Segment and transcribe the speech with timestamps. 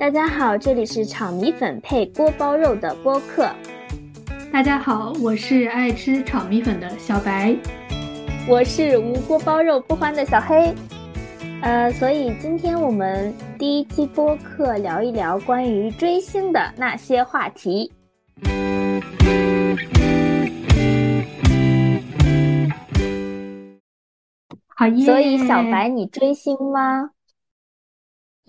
[0.00, 3.46] 大家好，这里是炒米粉配锅包肉的播客。
[4.50, 7.54] 大家好，我是爱吃炒米粉的小白，
[8.48, 10.74] 我是无锅包肉不欢的小黑。
[11.60, 17.92] 呃，所以今天我们第一期播客聊一聊关于追星的那些话题。
[24.68, 25.04] 好耶！
[25.04, 27.10] 所以小白，你追星吗？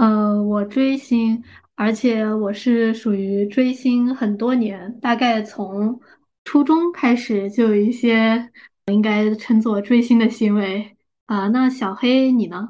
[0.01, 1.43] 呃，我追星，
[1.75, 6.01] 而且我是属于追星很多年，大概从
[6.43, 8.49] 初中开始就有一些
[8.87, 10.97] 应该称作追星的行为
[11.27, 11.49] 啊。
[11.49, 12.69] 那小黑你呢？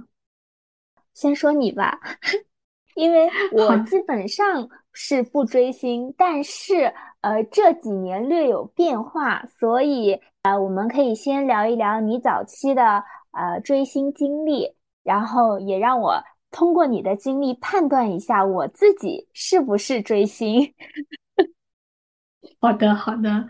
[1.13, 2.01] 先说你吧，
[2.95, 20.73] 因为 我基本上是不追星，但是呃这几年略有变化，所以呃我们可以先聊一聊你早期的呃追星经历，然后也让我通过你的经历判断一下我自己是不是追星。
[22.59, 23.47] 好的，好的。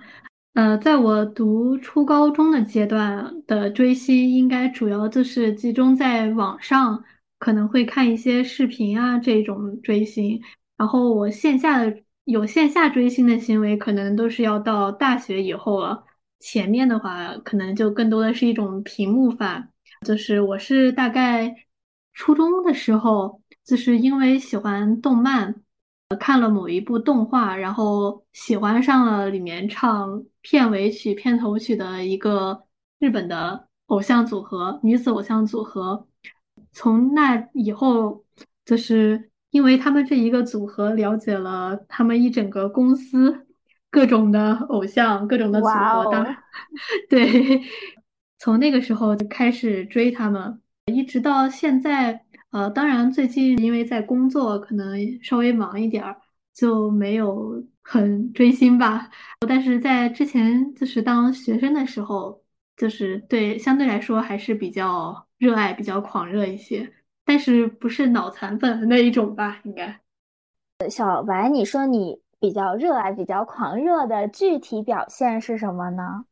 [0.53, 7.03] 呃，在我读初高中的阶段的追星，应该主要就是集中在网上。
[7.39, 10.39] 可能会看一些视频啊，这种追星。
[10.77, 16.03] 然后我线下的有线下追星的行为，可能都是要到大学以后了。
[16.39, 19.67] 前面的话，可能就更多的是一种屏幕法。
[20.05, 21.55] 就是我是大概
[22.13, 25.55] 初中的时候，就是因为喜欢动漫，
[26.19, 32.63] 看了某一部动画，然后喜欢上了里面唱片尾曲、片头曲的一个
[32.99, 36.07] 日本的偶像组合，女子偶像组合。
[36.73, 38.23] 从那以后，
[38.65, 43.45] 就是因为他们这一个组合，了解了他们一整个公司
[43.89, 46.37] 各种的偶像、各种的组合当然。
[47.09, 47.61] 对，
[48.37, 50.61] 从那个时候就开始追他们，
[50.93, 52.23] 一直到现在。
[52.51, 56.17] 呃，当然最近因为在工作，可能稍微忙一点儿，
[56.53, 59.09] 就没有很追星吧。
[59.47, 62.41] 但是在之前，就是当学生的时候，
[62.75, 65.27] 就是对相对来说还是比较。
[65.41, 66.93] 热爱比较狂热一些，
[67.25, 69.59] 但是不是脑残粉那一种吧？
[69.63, 69.99] 应该。
[70.87, 76.25] 小白，你说你比较热爱、比较狂热的具体表现是什么呢？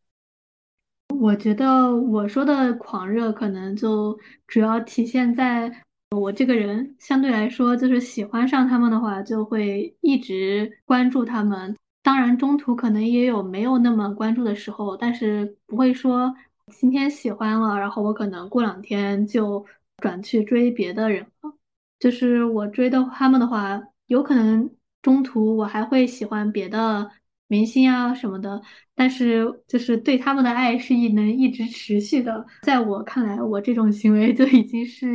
[1.20, 5.70] 我觉得我说的狂热，可能就主要体现在
[6.12, 11.76] 我这个人相对来说，就是喜欢上他们的话，就会一直关注他们。
[12.02, 16.34] 当然，中途可能也有没有那么关注的时候，但是不会说。
[16.72, 19.66] 今天喜欢了，然后我可能过两天就
[19.98, 21.52] 转去追别的人了。
[22.00, 24.70] 就是我追的他们的话，有可能
[25.02, 27.10] 中途我还会喜欢别的
[27.48, 28.62] 明星啊什么的。
[29.00, 32.46] 但是就是对他们的爱是一能一直持续的。
[32.64, 35.08] 在我看来，我这种行为就已经是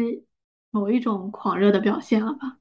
[0.71, 2.57] 某一种狂热的表现了吧。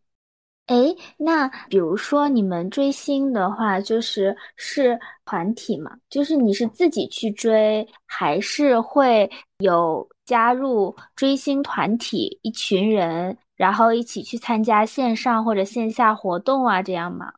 [0.66, 0.76] 哎，
[1.18, 5.92] 那比如说你们追星的话，就是是团体嘛？
[6.10, 16.84] 就是你是自己去追，还是会有加入追星团体一群人，然后一起去参加线上或者线下活动啊？
[16.84, 17.32] 这样吗？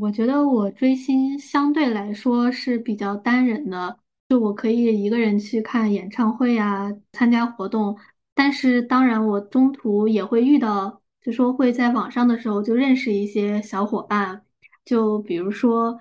[0.00, 7.96] 我觉得我追星相对来说是比较单人的，就我可以一个人去看演唱会啊，参加活动。
[8.34, 11.00] 但是当然，我中途也会遇到。
[11.22, 14.42] 就说会在网上的时候就认识一些小伙伴，
[14.84, 15.98] 就比如说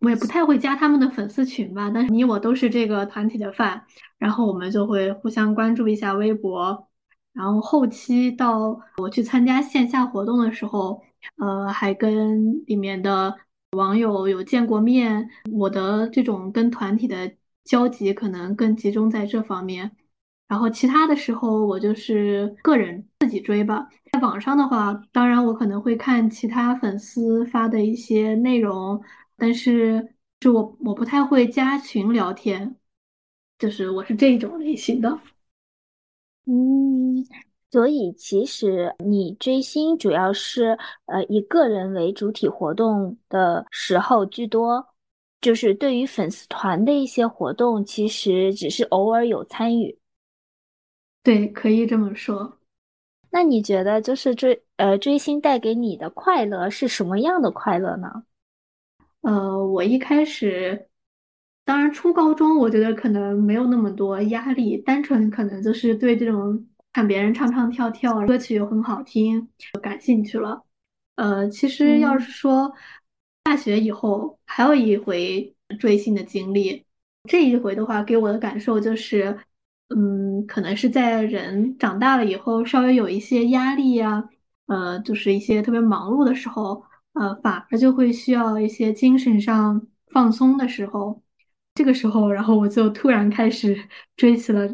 [0.00, 3.84] 我也不太会加他们的粉丝群吧，但是你我都是这个团体的饭，
[4.18, 6.88] 然后我们就会互相关注一下微博，
[7.32, 11.00] 然后后期到我去参加线下活动的时候，
[11.36, 13.36] 呃，还跟里面的
[13.72, 19.96] 网友有见过面，我的这种跟团体的交集可能更集中在这方面。
[20.46, 23.88] 然后其他的时候，我就是个人自己追吧。
[24.12, 29.02] 在网上的话，当然我可能会看其他粉丝发的一些内容，
[29.36, 32.76] 但是就我我不太会加群聊天，
[33.58, 35.18] 就是我是这种类型的。
[36.46, 37.24] 嗯，
[37.74, 44.86] 所以其实你追星主要是呃以个人为主体活动的时候居多，
[45.40, 49.98] 就是对于粉丝团的一些活动，其实只是偶尔有参与。
[51.24, 52.60] 对，可以这么说。
[53.28, 58.22] 那你觉得就是追呃追星带给你的快乐是什么样的快乐呢？
[59.22, 60.88] 呃，我一开始，
[61.64, 70.64] 当然初高中，我觉得可能没有那么多压力，单纯可能就是对这种看别人唱唱跳跳，歌曲又很好听，就感兴趣了。
[71.16, 72.72] 呃，其实要是说
[73.42, 76.86] 大学以后还有一回追星的经历，
[77.28, 79.38] 这一回的话，给我的感受就是。
[79.94, 84.28] 嗯，可能是在人长大了以后，稍微有一些压力呀，
[84.66, 86.82] 呃，就是一些特别忙碌的时候，
[87.12, 91.22] 呃，反而就会需要一些精神上放松的时候。
[91.74, 93.76] 这个时候，然后我就突然开始
[94.16, 94.66] 追起了，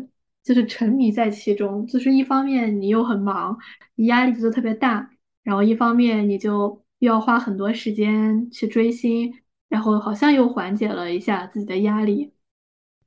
[0.42, 1.86] 就是沉迷在其中。
[1.86, 3.56] 就是一方面你又很忙，
[3.94, 5.10] 你压力就特别大，
[5.42, 9.32] 然后一方面你就又要花很多时间去追星，
[9.68, 12.32] 然后好像又缓解了一下自己的压力。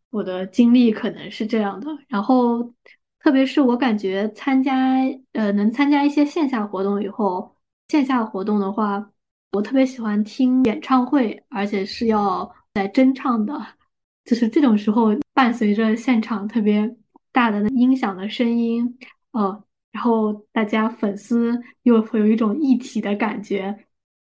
[0.09, 1.87] 我的经历可能是这样的。
[2.07, 2.73] 然后，
[3.19, 4.97] 特别是我感觉参加
[5.31, 7.55] 呃能参加一些线下活动以后，
[7.87, 9.11] 线下活动的话，
[9.53, 13.59] 我特别喜欢听演唱会，而且是要在真唱的。
[14.25, 16.95] 就是这种时候，伴随着现场特别
[17.33, 18.97] 大的音响的声音，
[19.31, 23.75] 呃，然后大家粉丝又会有一种一体的感觉，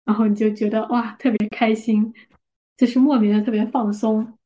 [0.05, 2.13] 然后你就觉得哇，特别开心，
[2.77, 4.37] 就是莫名的特别放松。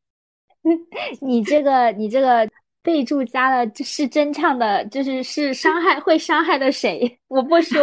[1.22, 2.50] 你这个，你这个
[2.82, 7.20] 备注加了是真唱的，就是是伤害会伤害的谁？
[7.28, 7.82] 我不说。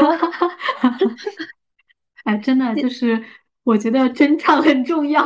[2.24, 3.22] 哎，真的 就是
[3.64, 5.22] 我觉得真唱很重要。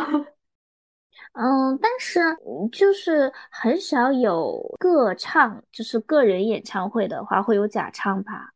[1.37, 2.21] 嗯，但是
[2.71, 8.53] 就是很少有个唱，就是个人演唱会的话会有假唱吧？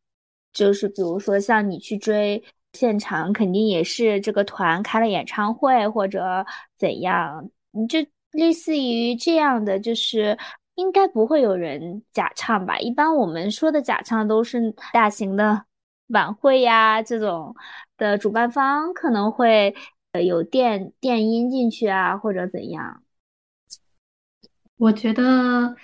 [0.53, 2.41] 就是比如说像你去追
[2.73, 6.47] 现场，肯定也是这个团开了演唱会或者
[6.77, 7.99] 怎样，你就
[8.31, 10.39] 类似于这样的，就是
[10.77, 12.79] 应该不会有人假唱吧？
[12.79, 15.65] 一般我们说的假唱都是大型的
[16.09, 17.57] 晚会呀这种
[17.97, 19.75] 的主办方可能会。
[20.13, 23.03] 呃有电电音进去啊，或者怎样？
[24.77, 25.75] 我觉得，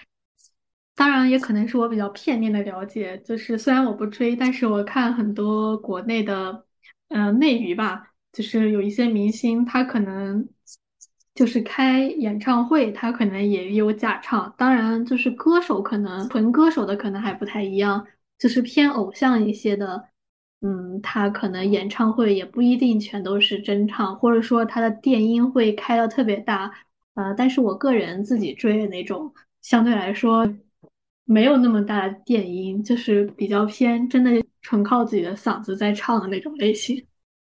[0.95, 3.19] 当然也可能是我比较片面的了解。
[3.19, 6.65] 就是虽然我不追，但是我看很多国内的，
[7.09, 10.49] 呃，内娱吧，就是有一些明星，他可能
[11.35, 14.55] 就是开演唱会，他可能也有假唱。
[14.57, 18.07] 当然，就是歌手可能纯歌手的可能还不太一样，
[18.39, 20.09] 就是偏偶像一些的。
[20.67, 26.73] 嗯，他可能演唱会也不一定全都是真唱，或者说他的电音会开的特别大，
[27.13, 29.31] 呃，但是我个人自己追的那种，
[29.61, 30.51] 相对来说
[31.27, 34.31] 没有那么大的电音，就是比较偏真的
[34.63, 36.97] 纯靠自己的嗓子在唱的那种类型。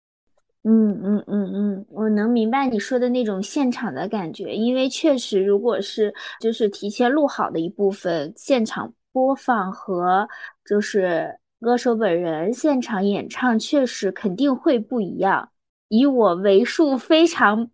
[0.63, 10.25] 嗯嗯嗯嗯，我能明白你说的那种现场的感觉，因为确实，如果是就是提前录好的一部分，现场播放和
[10.63, 11.40] 就是。
[11.63, 15.51] 歌手本人现场演唱确实肯定会不一样。
[15.89, 17.69] 以我为数非常、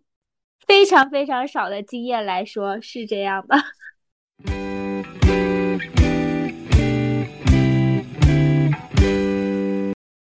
[0.66, 3.56] 非常、非常少的经验来说，是这样的。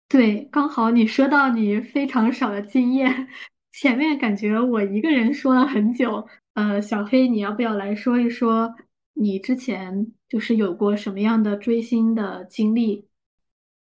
[0.08, 3.28] 对，刚好你说到你非常少的经验，
[3.70, 6.26] 前面感觉我一个人说了很久。
[6.54, 8.74] 呃，小黑，你要不要来说一说
[9.14, 13.06] 你之前就是有过什么样的追星的经历？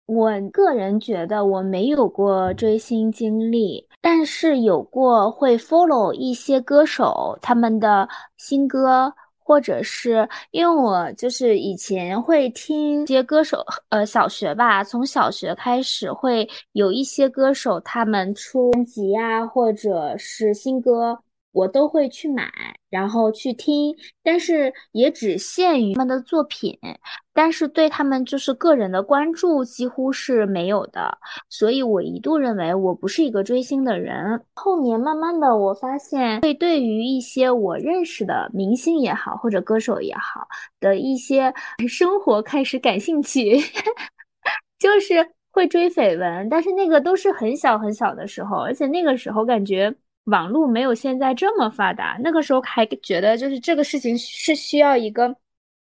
[0.09, 21.19] 我个人觉得我没有过追星经历，但是有过会 follow 一些歌手他们的新歌，或者是因为我就是以前会听一些歌手，呃，小学吧，从小学开始会有一些歌手他们出专辑啊，或者是新歌。
[21.51, 22.51] 我都会去买，
[22.89, 26.77] 然后去听，但是也只限于他们的作品，
[27.33, 31.17] 但是对他们就是个人的关注几乎是没有的，
[31.49, 34.43] 所以我一度认为我不是一个追星的人。
[34.53, 40.47] 后面慢慢的，我发现会对于一些我认识的明星也好，或者歌手也好
[40.79, 41.51] 的一些
[41.89, 43.57] 生活开始感兴趣，
[44.77, 49.95] 就是会追绯闻，但是那个都是很小很小的时候，而且那个时候感觉。
[50.29, 55.35] 网络没有现在这么发达，那个时候还觉得就是这个事情是需要一个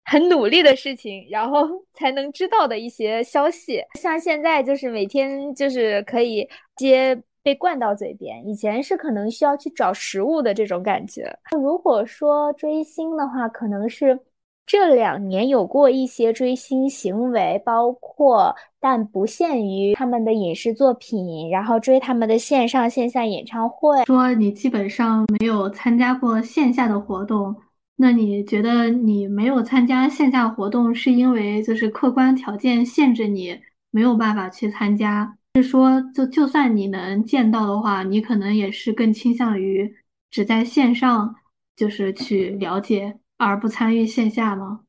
[0.05, 3.81] 很努力的事情，然后 才能知道的一些消息。
[3.99, 11.31] 像现在就是每天就是可以接被灌到嘴边，以前是可能需要去找食物的这种感觉。
[11.51, 14.19] 如果说追星的话，可能是。
[14.65, 24.03] 这两年有过一些追星行为，包括但不限于他们的影视作品，然后追他们的线上线下演唱会。
[24.05, 27.55] 说你基本上没有参加过线下的活动，
[27.97, 33.59] 那你觉得你没有参加线下活动，是因为就是客观条件限制你
[33.91, 35.37] 没有办法去参加？
[35.55, 39.93] 是说就就算你能见到的话，你可能也是更倾向于
[40.31, 41.35] 只在线上
[41.75, 43.19] 就是去了解。
[43.43, 44.81] 而不参与线下吗？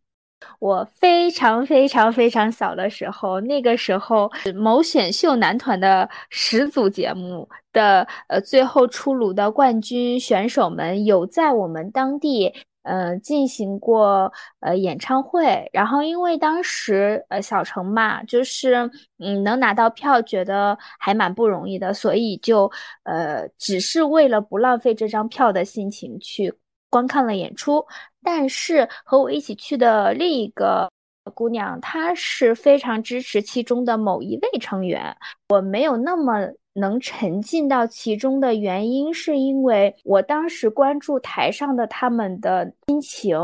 [0.58, 14.30] 我非常非常非常小的时候，那个时候某选秀男团的十组节目的呃最后出炉的冠军选手们有在我们当地呃进行过
[14.60, 22.70] 呃演唱会，然后因为当时呃小城嘛，就是嗯能拿到票，觉得还蛮不容易的，所以就
[23.04, 26.52] 呃只是为了不浪费这张票的心情去
[26.90, 27.82] 观看了演出。
[28.24, 30.90] 但是和我一起去的另一个
[31.34, 35.16] 姑娘，她是非常支持其中的某一位成员，
[35.50, 36.48] 我没有那么。
[36.76, 43.38] 能沉浸到其中的原因，是因为我当时关注台上的他们的心情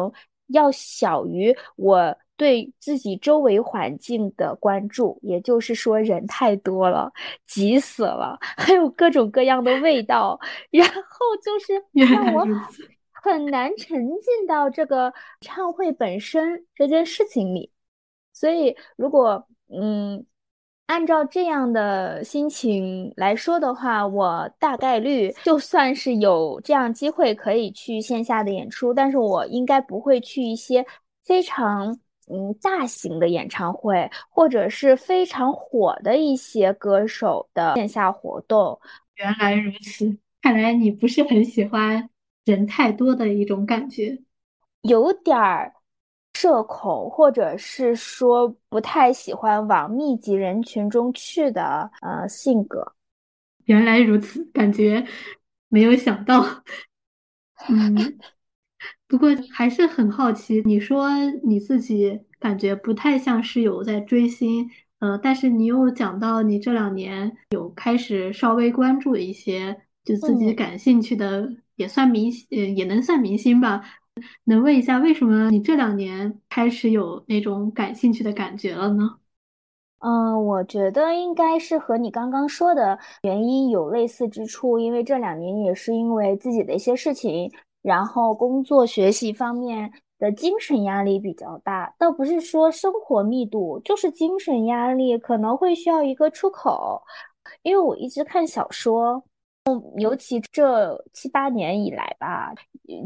[0.49, 7.09] 要小于我对自己周围环境的关注，也就是说人太多了，
[7.47, 10.37] 挤死了， 还有各种各样的味道，
[10.73, 10.93] 然后
[11.45, 12.45] 就是让我
[13.23, 17.71] 很难沉浸到这个唱会本身这件事情里。
[18.33, 20.25] 所以，如果嗯。
[20.87, 30.85] 按照这样的心情来说的话，我大概率就算是有这样机会可以去线下的演出，但是我应该不会去一些
[31.23, 31.97] 非常
[32.27, 38.77] 嗯大型的演唱会，或者是非常火的一些歌手的线下活动。
[39.15, 42.11] 原来如此，看来你不是很喜欢
[42.51, 44.23] 人太多的一种感觉，
[44.83, 45.73] 有点儿。
[46.35, 52.95] 社恐，或者是说不太喜欢往密集人群中去的呃性格。
[53.65, 55.05] 原来如此，感觉
[55.69, 56.63] 没有想到。
[57.69, 58.17] 嗯，
[59.07, 60.63] 不过还是很好奇。
[60.65, 61.11] 你说
[61.43, 73.83] 你自己感觉不太像是有在追星，呃，但是你又讲到你这两年有开始稍微关注一些就自己感兴趣的，也算明星，呃，也能算明星吧。
[74.45, 79.17] 能问一下，为什么你这两年开始有那种感兴趣的感觉了呢？
[80.01, 97.03] 嗯，我觉得应该是和你刚刚说的原因有类似之处，因为这两年也是因为自己的一些事情，然后工作学习方面的精神压力比较大，倒不是说生活密度，就是精神压力可能会需要一个出口，
[97.63, 99.25] 因为我一直看小说。
[99.99, 102.53] 尤其这七八年以来吧，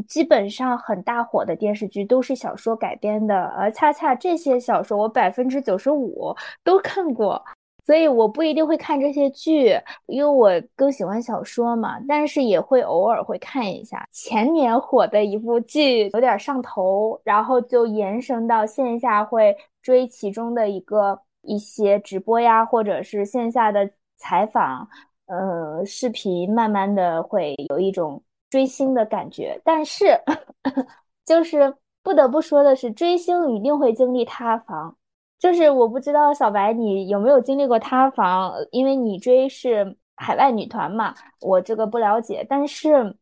[0.07, 7.43] 基本上很大火的电视剧都是小说改编的，而恰恰这些小说我百分之九十五都看过，
[7.85, 11.99] 所以我不一定会看这些剧，因为我更喜欢小说嘛。
[12.07, 24.87] 但是也会偶尔会看一下前年火的一部剧，有点上头，然后就延伸到线下会追其中的一个一些直播呀，或者是线下的采访。
[25.27, 30.19] 呃，视频慢慢的会有一种追星的感觉，但是
[31.25, 34.95] 就是不得不说的是，追星一定会经历塌房。
[35.37, 42.45] 就是我不知道小白你有没有经历过塌房，因为你追是海外女团嘛，我这个不了解。
[42.49, 43.15] 但是，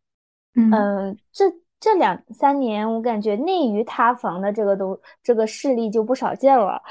[0.56, 1.46] 嗯，这
[1.80, 6.82] 这两三年我感觉内娱塌房的这个都这个事例就不少见了。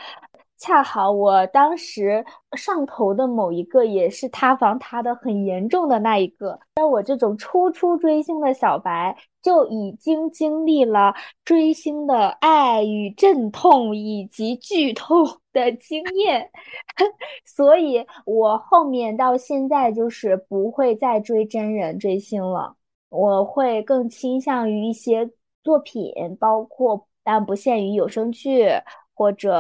[0.62, 2.25] 恰好我当时
[2.57, 11.12] 上头的某一个也是塌房塌的很严重的那一个，像我这种初初追星的小白就已经经历了
[11.45, 16.49] 追星的爱与阵痛以及剧痛的经验，
[17.45, 22.76] 所以我后面到现在就是不会再追真人追星了，
[23.09, 25.28] 我会更倾向于一些
[25.64, 28.69] 作品，包括但不限于有声剧。
[29.23, 29.52] 或者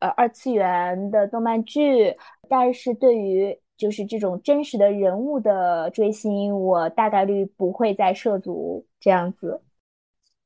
[0.00, 2.16] 呃二次元的动漫剧，
[2.48, 9.62] 但是对于就是这种真实的人物的追星，我大概率不会再涉足这样子。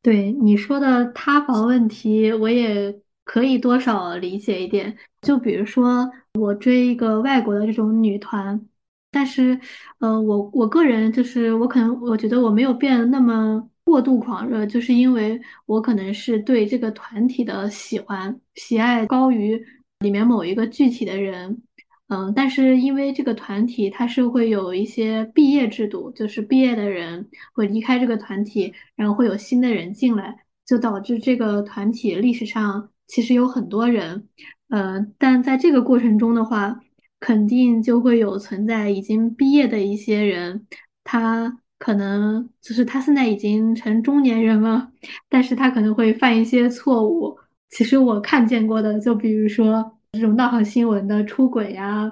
[0.03, 2.95] 对你说的塌房问题，我也
[3.25, 4.95] 可以多少理解一点。
[5.23, 8.69] 就比如说我追一个外国的这种女团，
[9.11, 9.59] 但是
[10.01, 13.71] 呃我我个人就是我可能我觉得我没有变那么。
[13.89, 19.59] 过度狂热，就是因为我可能是对这个团体的喜欢、喜爱高于
[20.01, 21.63] 里面某一个具体的人，
[22.09, 34.29] 嗯，但是因为这个团体它是会有一些毕业制度，就是毕业的人会离开这个团体，然后会有新的人进来，就导致这个团体历史上其实有很多人，
[34.69, 36.79] 嗯，但在这个过程中的话，
[37.21, 40.67] 肯定就会有存在已经毕业的一些人，
[41.03, 41.61] 他。
[41.79, 44.91] 可能就是他现在已经成中年人了，
[45.29, 47.39] 但是他可能会犯一些错误。
[47.71, 52.11] 其实我看见过的，就比如说这种闹上新闻的出轨呀，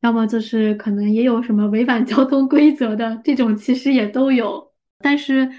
[0.00, 4.72] 要么就是可能也有什么违反交通规则的这种，其实也都有。
[4.98, 5.50] 但是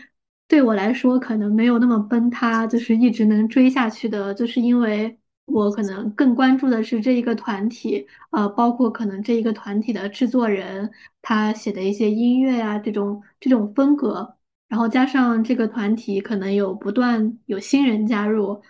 [0.48, 5.18] 对我来说，可能没有那么崩塌，就是一直能追下去的，就是因为。
[5.46, 14.36] 我可能更关注的是这一个团体，呃，包括可能这一个团体的制作人他写的一些音乐啊，这种这种风格，
[14.68, 18.62] 然后加上这个团体可能有不断有新人加入，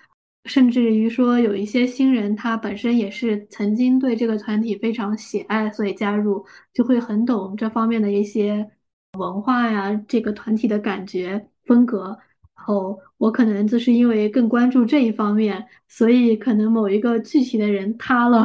[0.44, 8.70] 甚至于说有一些新人他本身也是曾经对这个团体非常喜爱，所以加入就会很懂这方面的一些
[9.17, 12.20] 文化呀，这个团体的感觉风格。
[12.67, 18.43] 然后我可能就是因为更关注这一方面，所以可能某一个具体的人塌了，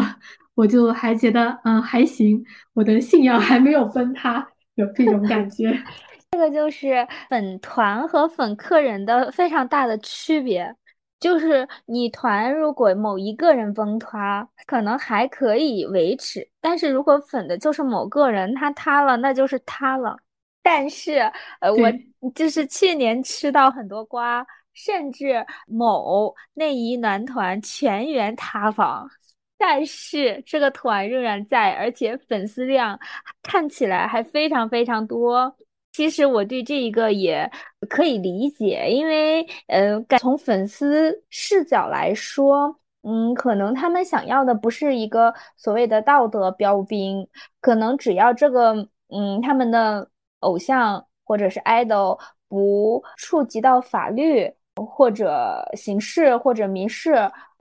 [0.55, 5.73] 我就还觉得嗯还行，我的信仰还没有崩塌，有这种感觉。
[6.33, 10.77] 这个就是粉团和粉客人的非常大的区别，
[11.19, 20.19] 就是你团如果某一个人崩塌，可能还可以维持，但是如果粉的就是某个人，他塌了，那就是塌了。
[20.63, 21.21] 但是，
[21.61, 21.91] 呃，我
[22.35, 29.09] 就是去年吃到很多瓜，甚至某内衣男团全员塌房，
[29.57, 32.99] 但是这个团仍然在，而且粉丝量
[33.43, 35.57] 看起来还非常非常多。
[35.93, 37.51] 其实我对这一个也
[37.89, 47.27] 可以理解，因为，呃，从粉丝视角来说，嗯，可能他们想要的不是一个所谓的道德标兵，
[47.63, 48.75] 可能只要这个，
[49.09, 50.10] 嗯，他们的。
[50.41, 52.19] 偶像或者是 idol
[52.49, 57.13] 不触及到法律或者刑事或者民事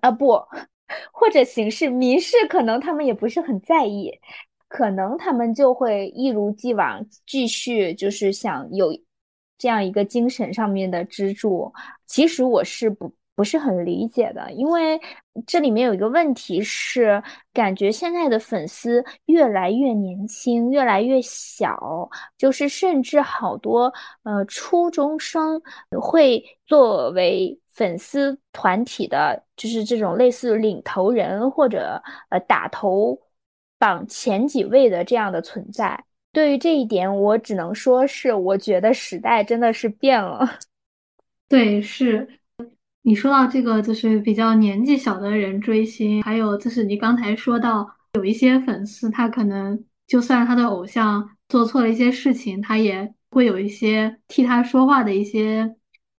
[0.01, 0.33] 啊不，
[1.11, 4.11] 或者刑事 民事可能他们也不是很在意，
[4.67, 8.91] 可能他们就会一如既往继续就是想有
[9.57, 11.71] 这样一个精神上面的支柱。
[12.05, 13.11] 其实我是不。
[13.39, 14.99] 不是很理解的，因为
[15.47, 23.93] 这里面有一个问题是，感觉现在的粉丝越来越年轻，越来越小，就是甚至好多
[24.23, 25.61] 呃初中生
[26.01, 33.17] 会作为粉丝团体的，就是这种类似领头人或者呃打头
[33.77, 36.03] 榜前几位的这样的存在。
[36.33, 40.45] 对于这一点，我只能说是，我觉得时代真的是变了。
[41.47, 42.38] 对，是。
[43.01, 55.75] 你说到这个，就是比较年纪小的人追星，还有就是你刚才说到有一些粉丝，他可能就算他的偶像做错了一些事情，他也会有一些替他说话的一些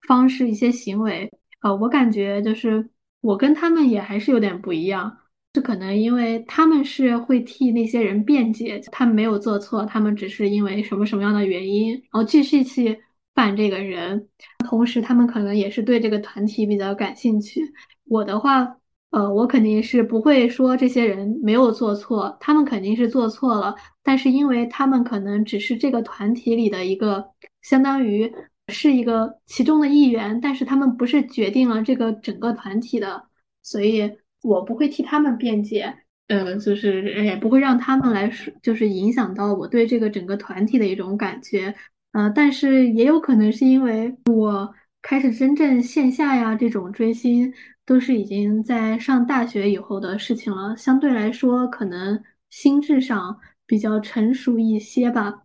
[0.08, 1.30] 方式、一些行为。
[1.60, 2.88] 呃，我感觉就是
[3.20, 5.18] 我跟他们也还是有点不一样，
[5.54, 12.98] 是可能因为他们是会替那些人辩解，他们没有做错，他们只是因为什么什么样的原因，然后继续去。
[13.34, 17.62] 扮这个人，同时他们可能也是对这个团体比较感兴趣。
[18.04, 18.76] 我的话，
[19.10, 23.74] 呃，我肯定是不会说这些人没有做错，他们肯定是做错了。
[24.02, 27.30] 但是因为他们可能只是这个团体里的一个，
[27.62, 28.32] 相当于
[28.68, 33.24] 是一个其中的一员，但是他们不是决定了这个整个团体的，
[33.62, 34.10] 所以
[34.42, 35.94] 我不会替他们辩解，
[36.28, 41.74] 呃，就是也不会让他们来说，就是影响到我对这个整个团体的一种感觉。
[42.12, 47.52] 呃，但是也有可能是因为我开始真正线下呀这种追星，
[47.86, 52.20] 都是已经在上大学以后的事情了，相对来说可能
[52.50, 55.42] 心智上比较成熟一些吧。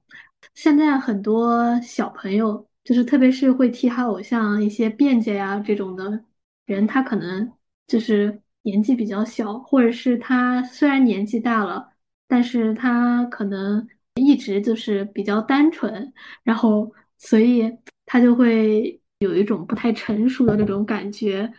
[0.55, 6.23] 现在很多小朋友，就是特别是会替他偶像一些辩解呀这种的
[6.65, 7.51] 人，他可能
[7.85, 11.91] 就是年纪比较小，或者是他虽然年纪大了，
[12.27, 13.87] 但是他可能。
[14.15, 17.71] 一直就是比较单纯，然后所以
[18.05, 21.51] 他就会有一种不太成熟的那种感觉，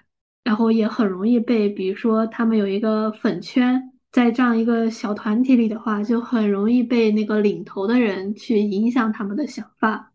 [0.42, 10.12] 然后也很容易被，比如说他们有一个粉圈，在这样一个小团体里的话，就很容易被那个领头的人去影响他们的想法。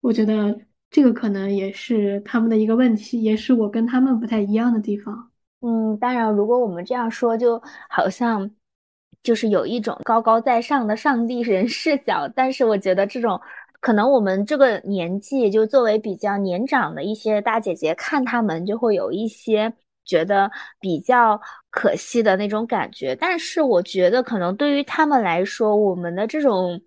[0.00, 0.58] 我觉得
[0.90, 5.30] 这个可能也是他们的一个问题，也是我跟他们不太一样的地方。
[5.60, 8.50] 嗯，当然，如果我们这样说，就好像。
[9.22, 13.38] 就是有一种高高在上的上帝人视角，但是我觉得这种
[13.80, 19.72] 可能我们这个年纪，就作为比较年长的一些大姐姐看他们，就会有一些
[20.04, 23.14] 觉得比较可惜的那种感觉。
[23.16, 26.80] 但是我觉得可能对于他们来说，我们的这种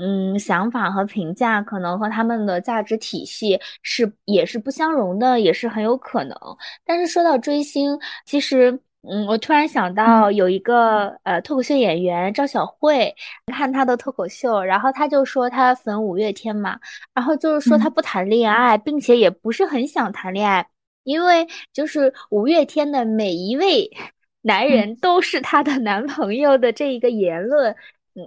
[0.00, 6.36] 嗯想法和评价，可能和他们的价值体系是也是不相容的，也是很有可能。
[6.84, 8.80] 但是说到追星，其实。
[9.02, 13.14] 嗯，我突然想到有一个呃脱口秀演员赵小慧，
[13.46, 16.78] 看她的脱口秀，然后她就说她粉五月天嘛，
[17.14, 20.68] 然后就是说她不谈恋爱，并且也不是很想谈恋爱，
[21.04, 23.90] 因为就是五月天的每一位
[24.42, 27.74] 男人都是她的男朋友的这一个言论，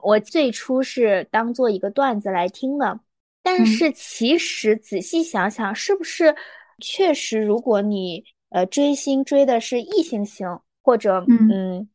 [0.02, 3.00] 我最初是当做一个段子来听的，
[3.44, 6.36] 但是其实仔细想想，是不是
[6.80, 8.26] 确实如果你。
[8.54, 10.48] 呃，追星追的是异性星，
[10.84, 11.89] 或者嗯，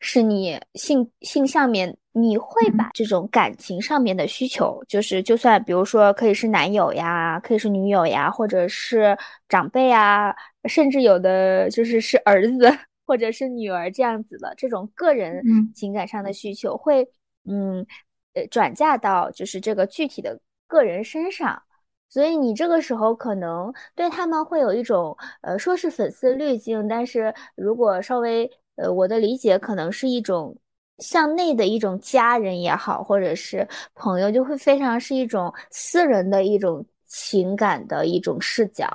[0.00, 9.14] 是你性性上面你会把这种感情上面的需求，就是就算比如说可以是男友呀，可以是女友呀，或者是
[9.46, 10.34] 长辈啊，
[10.66, 12.70] 甚至有的就是是儿子
[13.06, 15.42] 或者是女儿这样子的这种个人
[15.74, 17.06] 情感上的需求，会
[17.44, 17.84] 嗯
[18.32, 21.62] 呃转嫁到就是这个具体的个人身上，
[22.14, 30.56] 所以你这个时候可能对他们会有一种呃说是粉丝滤镜，但是如果稍微呃我的理解可能是一种。
[30.98, 38.88] 向内的一种家人也好，或者是朋友，就会非常是一种私人的一种情感的一种视角。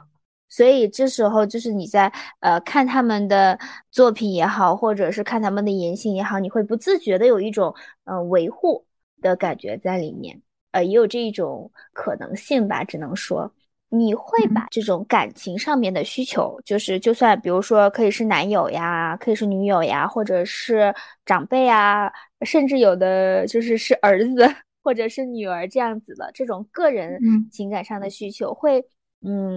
[0.47, 3.59] 所以这时候就是你在呃看他们的
[3.91, 8.85] 作品也好，或者是看他们的言行也好，你会不自觉的有一种呃维护
[9.21, 13.51] 的感觉在里面，呃，也有这一种可能性吧，只能说。
[13.91, 20.93] 你会把这种感情上面的需求，就是就算比如说可以是男友呀，可以是女友呀，或者是
[21.25, 22.11] 长辈啊，
[22.45, 24.47] 甚至有的就是是儿子
[24.83, 27.19] 或者是女儿这样子的这种个人
[27.51, 28.79] 情感上的需求，会
[29.25, 29.55] 嗯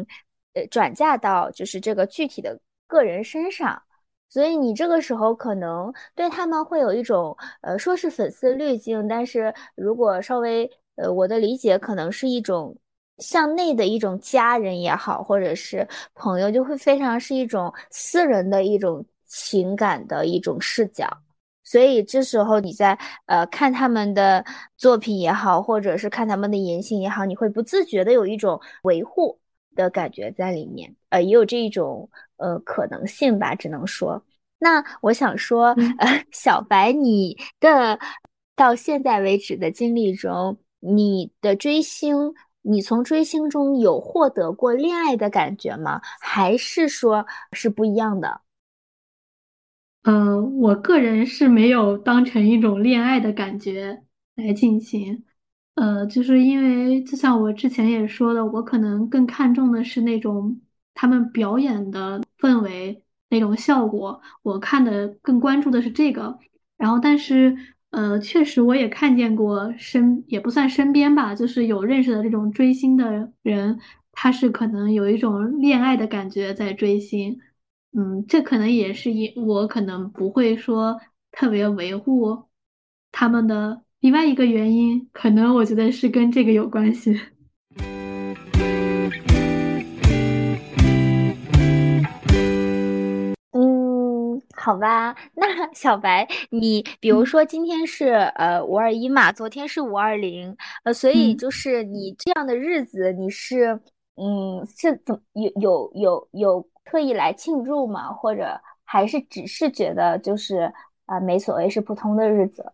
[0.55, 3.83] 呃转嫁到就是这个具体的个人身上，
[4.31, 12.77] 所以你这个时候可能对他们会有一种呃说是粉丝滤镜，但是如果稍微呃我的理解可能是一种。
[13.19, 21.07] 向内的一种家人也好，或者是朋友，就会非常是一种私人的一种情感的一种视角。
[21.63, 24.45] 所以这时候你在呃看他们的
[24.77, 29.39] 作品也好，或者是看他们的言行也好，你会不自觉的有一种维护
[29.77, 30.93] 的感觉在里面。
[31.11, 34.21] 呃，也有这一种呃可能性吧，只能说。
[34.59, 35.67] 那我想说，
[35.99, 37.97] 呃， 小白，你的
[38.57, 42.35] 到现在为止的经历中，你的追星。
[42.65, 46.01] 你从追星中有获得过恋爱的感觉吗？
[46.21, 48.41] 还是说是不一样的？
[50.05, 54.05] 呃，我个人是没有当成一种恋爱的感觉
[54.37, 55.25] 来进行。
[55.75, 60.61] 呃，就是因为就像我之前也说的，我可能更看重的是那种
[60.95, 66.39] 他们表演的氛围那种效果，我看的更关注的是这个。
[66.77, 67.57] 然后，但是。
[67.93, 73.79] 呃，确实我也看见过身也不算身边吧，就是有认识的这种追星的人，
[74.13, 77.39] 他是可能有一种恋爱的感觉在追星，
[77.93, 80.99] 嗯，这可能也是因我可能不会说
[81.31, 82.45] 特别维护
[83.13, 87.21] 他们的另外一个原因，可能我觉得是跟这个有关系。
[94.65, 103.81] 好吧， 那小白，你比如说今天是呃五二一嘛，昨天是五二零，呃，所以就是你这样的日子，你是
[104.15, 108.13] 嗯是怎有有有有特意来庆祝吗？
[108.13, 110.73] 或者还是只是觉得就是
[111.07, 112.73] 啊没所谓，是普通的日子？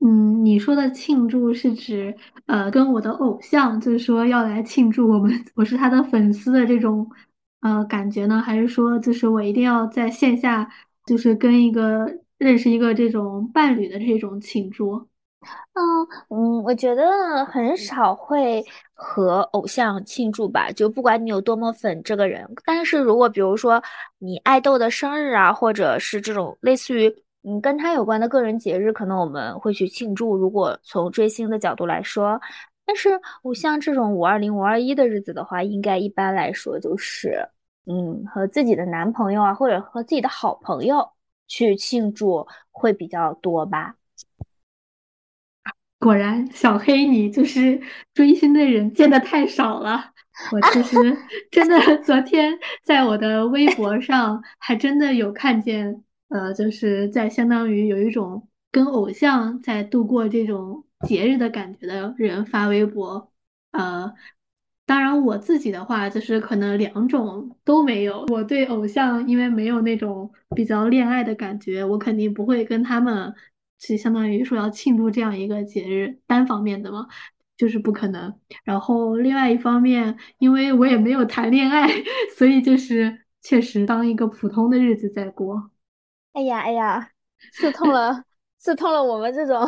[0.00, 7.06] 嗯，你说的庆祝是指呃跟我的偶像，就是说要来庆祝我们 我是他的粉丝的这种。
[7.60, 10.68] 呃，感觉呢，还是说，就是我一定要在线下，
[11.04, 12.06] 就是跟一个
[12.38, 15.08] 认识一个这种伴侣的这种庆祝。
[15.74, 23.82] 嗯嗯，我觉得很少会和偶像庆祝吧，就不管你有多么粉这个人，但是如果比如说
[24.18, 27.08] 你爱豆的生日啊，或者是这种类似于
[27.42, 30.36] 嗯跟他有关的个人节日，可能我们会去庆祝。
[30.36, 32.40] 如果从追星的角度来说。
[32.88, 37.46] 但是，我像这种五二零、五二一的日子的话，应该一般来说就是，
[37.84, 41.06] 嗯，和自己的男朋友啊，或者和自己的好朋友
[41.46, 43.96] 去庆祝会比较多吧。
[45.98, 47.78] 果然，小黑你就是
[48.14, 50.12] 追星的人见的太少了。
[50.50, 50.96] 我其实
[51.52, 60.86] 真的昨天在我的微博上还真的有看见，呃，就是在相当于有一种跟偶像在度过这种。
[61.06, 63.32] 节日的感觉的人发微博，
[63.70, 64.12] 呃，
[64.84, 68.24] 当然我自己的话就是可能两种都没有。
[68.28, 73.32] 我对偶像因为没有那种比较恋爱的感觉，我肯定不会跟他们
[73.78, 77.06] 去相当于说要庆祝这样一个节日，单方面的嘛，
[77.56, 78.34] 就是不可能。
[78.64, 81.86] 然后另外一方面，因为我也没有谈恋爱，
[82.36, 85.70] 所以就是确实当一个普通的日子在过。
[86.32, 87.10] 哎呀哎呀，
[87.52, 88.24] 刺痛了，
[88.58, 89.60] 刺痛了我们这种。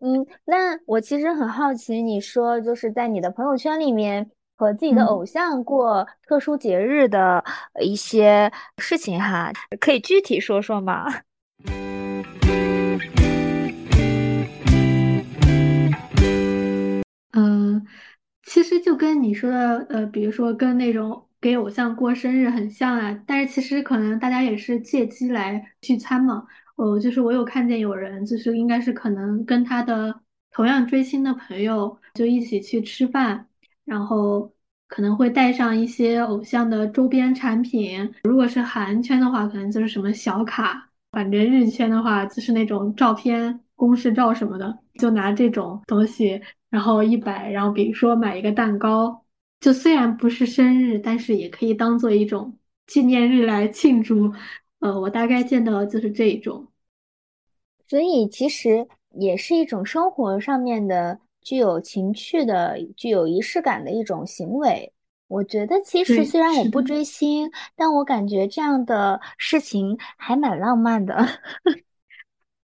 [0.00, 7.42] 嗯，那我其实很好奇，你说就是在你的朋友圈里面和自己的偶像过特殊节日的
[7.82, 11.06] 一些事情哈，可以具体说说吗？
[17.32, 17.86] 嗯，
[18.42, 26.46] 其实就跟你说的，呃，比如说跟那种给偶像过生日很像啊，但是其实可能大家也是借机来聚餐嘛。
[26.76, 30.14] 呃，就是我有看见有人，就是应该是可能跟他的
[30.50, 33.46] 同样追星的朋友就一起去吃饭，
[33.84, 34.52] 然后
[34.86, 38.08] 可能会带上一些偶像的周边产品。
[38.24, 40.74] 如果是韩圈的话，可能就是什么小卡；
[41.12, 49.24] 反正日圈的话，就是那种照片、公式照什么的，就拿这种东西，然后一摆，然后比如说买一个蛋糕，
[49.60, 54.30] 就虽然不是生日，但是也可以当做一种纪念日来庆祝。
[54.86, 56.68] 呃，我大概见到的就是这一种，
[57.88, 64.92] 所以其实也是一种生活上面的具有情趣的、具有仪式感的一种行为。
[65.26, 71.16] 我觉得其实虽然我不追星，但我感觉这样的事情还蛮浪漫的。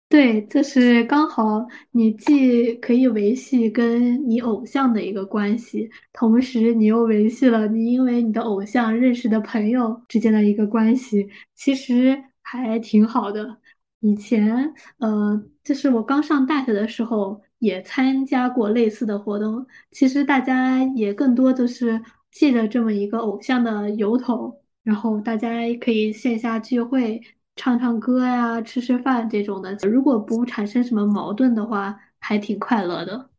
[0.09, 13.59] 对，就是刚好你既可以维系跟你偶像的一个关系，同时你又维系了你因为你的偶像认识的朋友之间的一个关系，其实还挺好的。
[14.01, 27.21] 以前，呃，就是我刚上大学的时候也参加过类似的活动，其实大家也更多就是借着这么一个偶像的由头，然后大家可以线下聚会。
[27.57, 33.31] 唱唱歌呀，吃吃饭这种的，如果不产生什么矛盾的话，还挺快乐的。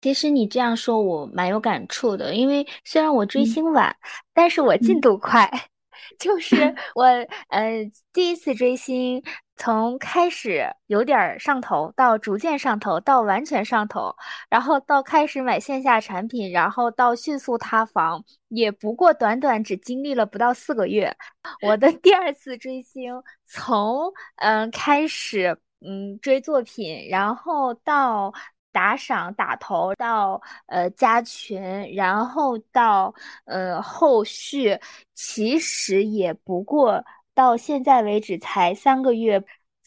[0.00, 3.94] 其实你这样说，我蛮有感触的，因为虽然我追星晚，
[4.32, 5.50] 但是我进度快。
[6.18, 7.04] 就是我，
[7.48, 9.22] 呃，第一次追星，
[9.56, 14.14] 从开始有点上头，到逐渐上头，到完全上头，
[14.48, 21.14] 然后到开始买线下产品，然后到迅速塌房，也不过短短只经历了不到四个月。
[21.62, 23.12] 我的第二次追星，
[23.44, 28.32] 从嗯开始嗯追作品，然后到。
[28.74, 31.62] 打赏打头到呃加群，
[31.94, 34.76] 然后到呃后续，
[35.14, 37.02] 其实也不过
[37.34, 39.40] 到现在为止才三个月，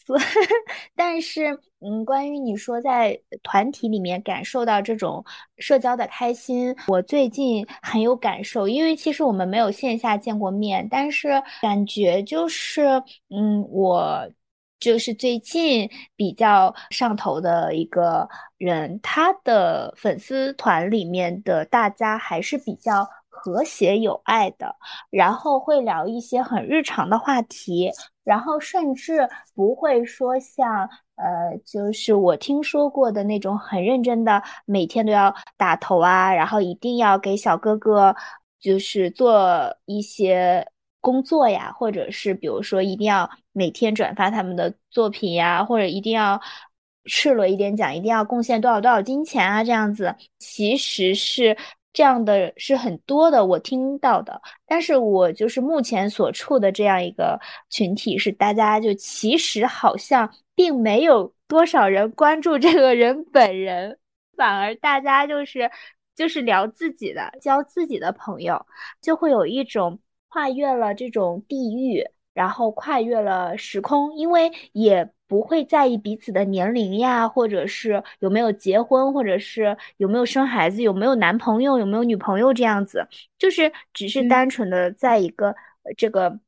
[0.06, 0.16] 所
[0.96, 5.22] 但是嗯，关于你说在团体里面感受到这种
[5.58, 12.86] 社交的开心，我最近很有感受，因为其实我们没有线下见过面，但是感觉就是
[13.28, 14.26] 嗯我。
[14.80, 24.74] 就是最近比较上头的一个人，他的粉丝团里面的大家还是比较和谐友爱的，
[25.10, 27.90] 然后会聊一些很日常的话题，
[28.24, 38.14] 然后甚至不会说像呃，就是我听说过的那种很认真的，每天都要打头啊，然后一定要给小哥哥
[38.60, 40.64] 就是做一些。
[41.00, 46.40] 工作呀，或者是比如说一定要每天转发他们的作品呀，或者一定要
[47.06, 51.56] 赤裸一点讲，一定要贡献多少多少金钱啊，这样子其实是
[51.92, 54.40] 这样的是很多的，我听到的。
[54.64, 57.36] 但是我就是目前所处的这样一个
[57.68, 63.98] 群体，是大家就其实好像并没有多少人关注这个人本人，
[64.36, 65.68] 反而大家就是
[66.14, 68.64] 就是聊自己的，交自己的朋友，
[69.02, 69.98] 就会有一种。
[70.30, 72.04] 跨越了这种地域，
[72.38, 83.04] 然后跨越了时空，因为也不会在意彼此的年龄呀，或者是有没有结婚，或者是有没有生孩子，有没有男朋友，有没有女朋友这样子，
[83.36, 85.52] 就是只是单纯的在一个
[85.96, 86.38] 这个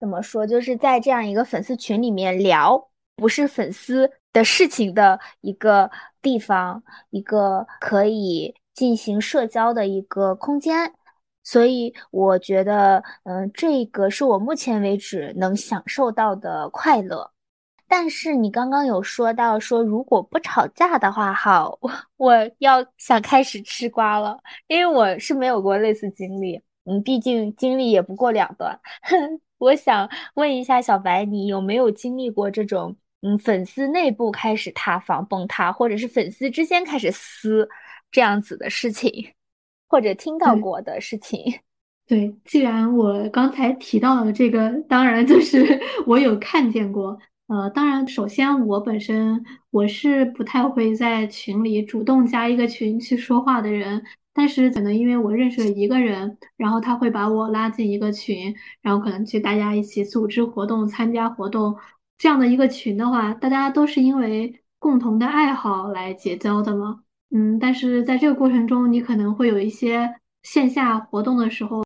[0.00, 5.90] 怎么说，就是在这样一个粉丝群里面聊不是粉丝的事情的一个
[6.22, 10.90] 地方，一个可以进行社交的一个空间。
[11.44, 17.30] 所以我觉得，嗯，这个是我目前为止能享受到的快乐。
[17.88, 28.80] 但是你刚刚有说到说，如果不吵架的话，好，我 我要想开始吃瓜了，因为我是没有过类似经历，嗯，毕竟经历也不过两段。
[29.58, 37.68] 我想问一下小白，你有没有经历过这种，嗯，粉丝内部开始塌房崩塌，或者是粉丝之间开始撕
[38.10, 39.34] 这样子的事情？
[39.92, 41.38] 或者听到过的事情，
[42.08, 45.78] 对，既然我刚才提到了这个，当然就是
[46.08, 47.18] 我有看见过。
[47.48, 54.02] 呃，当然，首先我本身我是不太会在群里主动加一个群去说话的人，
[54.32, 61.76] 但是可能因为我认识了一个人，然后他会把我拉进一个群，然后可能去大家一起组织活动、参加活动
[62.16, 67.00] 这样的一个群的话，大家都是因为共同的爱好来结交的嘛。
[67.34, 71.82] 嗯，但是在这个过程中，你可能会有一些线下活动的时候，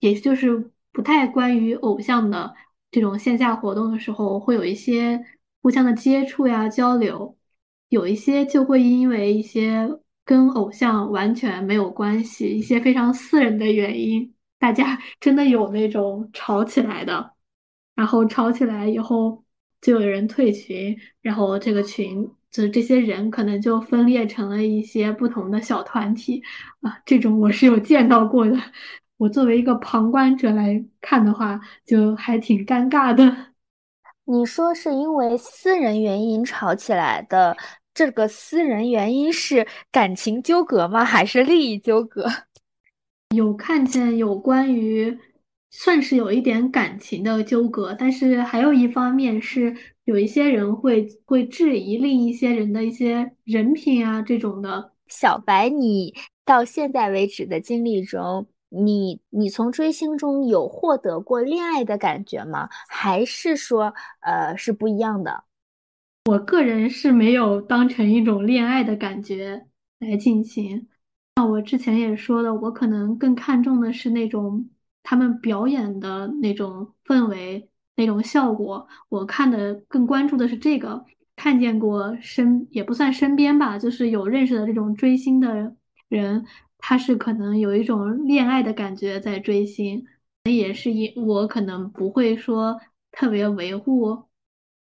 [0.00, 2.54] 也就是不太关于偶像的
[2.90, 5.22] 这种线下活动的时候，会有一些
[5.60, 7.36] 互相的接触呀、交流，
[7.90, 9.86] 有一些就会因为一些
[10.24, 17.32] 跟偶像完全没有关系、一些非常私人的原因，大家 真的有那种吵起来的，
[17.94, 19.44] 然后吵起来以后，
[19.82, 26.42] 就有人退群，然后这个群就是这些人可能就分裂成了一些不同的小团体
[26.80, 28.56] 啊，这种我是有见到过的。
[29.18, 33.36] 我作为一个旁观者来看的话，就还挺尴尬的。
[34.24, 37.54] 你说是因为私人原因吵起来的，
[37.92, 41.04] 这个私人原因是感情纠葛吗？
[41.04, 42.26] 还是利益纠葛？
[43.36, 45.18] 有看见有关于。
[45.78, 54.92] 算是有一点感情的纠葛，但是还有一方面是有一些人会会质疑另一些人的一些人品啊这种的。
[55.08, 56.14] 小白，你
[56.46, 62.70] 到现在为止的经历中，你你从追星中有获得过恋爱的感觉吗？
[62.88, 65.44] 还是说，呃，是不一样的？
[66.24, 69.66] 我个人是没有当成一种恋爱的感觉
[69.98, 70.88] 来进行。
[71.34, 74.70] 那我之前也说了，我可能更看重的是那种。
[75.08, 81.04] 他们表演的那种氛围、那种效果，我看的更关注的是这个。
[81.36, 85.76] 看见过身也不算身边吧，就是有认识的这种追星的
[86.08, 86.44] 人，
[86.78, 90.04] 他是可能有一种恋爱的感觉在追星，
[90.44, 92.80] 也是因我可能不会说
[93.12, 94.24] 特别维护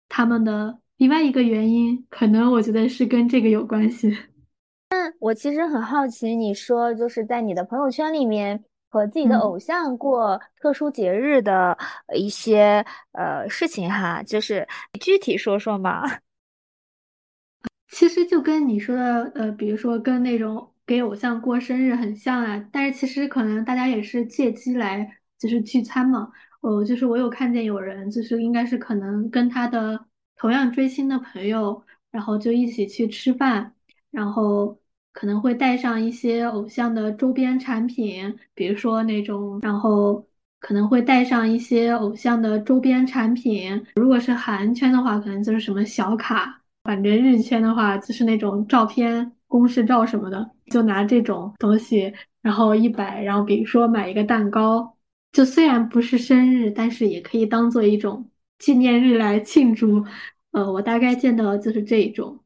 [0.08, 4.16] 他们的另外一个原因，可能我觉得是跟这个有关系。
[4.92, 8.64] 那我其实很好奇，你说就是在你的朋友圈里面。
[8.94, 11.76] 和自己的偶像过特殊节日的
[12.16, 14.68] 一些呃事情哈，就是
[15.02, 16.04] 具体说说嘛。
[17.90, 26.32] 其实就跟你说的呃，比如说跟那种给偶像过生日很像啊，但是其实可能大家也是借机来就是聚餐嘛。
[26.62, 33.74] 呃，就是我有看见有人就是应该是可能跟他的同样追星的朋友，然后就一起去吃饭，
[34.12, 34.78] 然后。
[35.14, 40.26] 可能会带上一些偶像的周边产品，比如说那种，然后
[40.60, 43.82] 可能会带上一些偶像的周边产品。
[43.96, 46.48] 如果是韩圈的话，可能就是什么小卡；
[46.84, 54.98] 反正日圈的话，就是那种照片、公式照什么的，就拿这种东西，然后一摆，然后比如说买一个蛋糕，
[55.32, 60.04] 就虽然不是生日，但是也可以当做一种纪念日来庆祝。
[60.52, 62.40] 呃，我大概见到的就是这一种，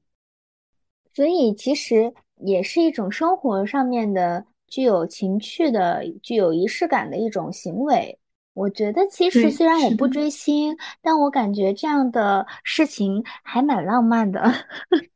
[1.13, 2.13] 所以其实。
[2.39, 8.17] 也是一种生活上面的具有情趣的、具有仪式感的一种行为。
[8.53, 14.51] 我觉得，其实虽然我不追星，但我感觉这样的事情还蛮浪漫的。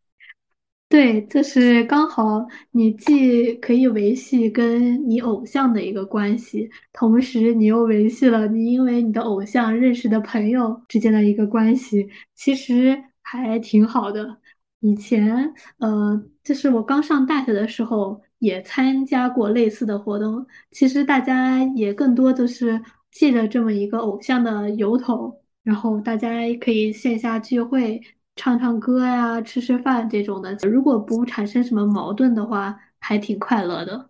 [0.87, 14.37] 对，就是刚好你既可以维系跟你偶像的一个关系，同时你又维系了你因为你的偶像认识的朋友之间的一个关系，其实还挺好的。
[14.81, 20.45] 以前，呃，就是我刚上大学的时候，也参加过类似的活动。
[20.71, 28.01] 其实大家也更多就是借着这么一个偶像的由头，然后大家可以线下聚会、
[28.35, 30.57] 唱唱歌呀、吃吃饭这种的。
[30.63, 34.09] 如果不产生什么矛盾的话，还挺快乐的。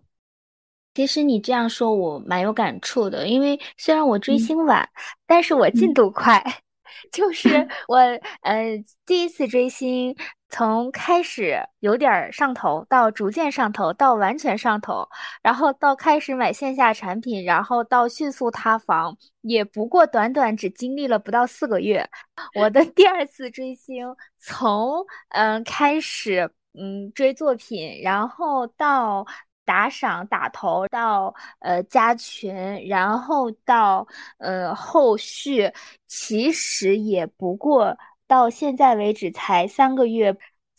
[0.94, 4.88] 其实你这样说，我蛮有感触的，因为虽然我追星晚，
[5.26, 6.42] 但是我进度快。
[7.10, 7.48] 就是
[7.88, 7.96] 我，
[8.42, 10.14] 呃，第一次追星，
[10.52, 15.08] 从开始有点上头，到逐渐上头，到完全上头，
[15.42, 22.06] 然后到开始买线下产品，然后到迅速塌房，也不过短短只经历了不到四个月。
[22.54, 29.26] 我的第二次追星，从嗯开始嗯追作品，然后到。
[29.64, 32.52] 打赏打头到呃加群，
[32.88, 34.04] 然后到
[34.38, 35.72] 呃后续，
[36.08, 37.96] 其实也不过
[38.32, 40.34] 到现在为止才三个月，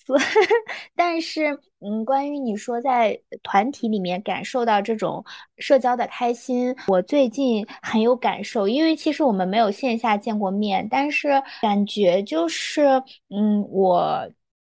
[0.95, 5.23] 但是嗯，关于你说在团体里面感受到这种
[5.59, 11.29] 社交的开心，我最近很有感受，因为其实我们没有线下见过面，但是
[11.61, 12.81] 感觉就是
[13.29, 14.27] 嗯我。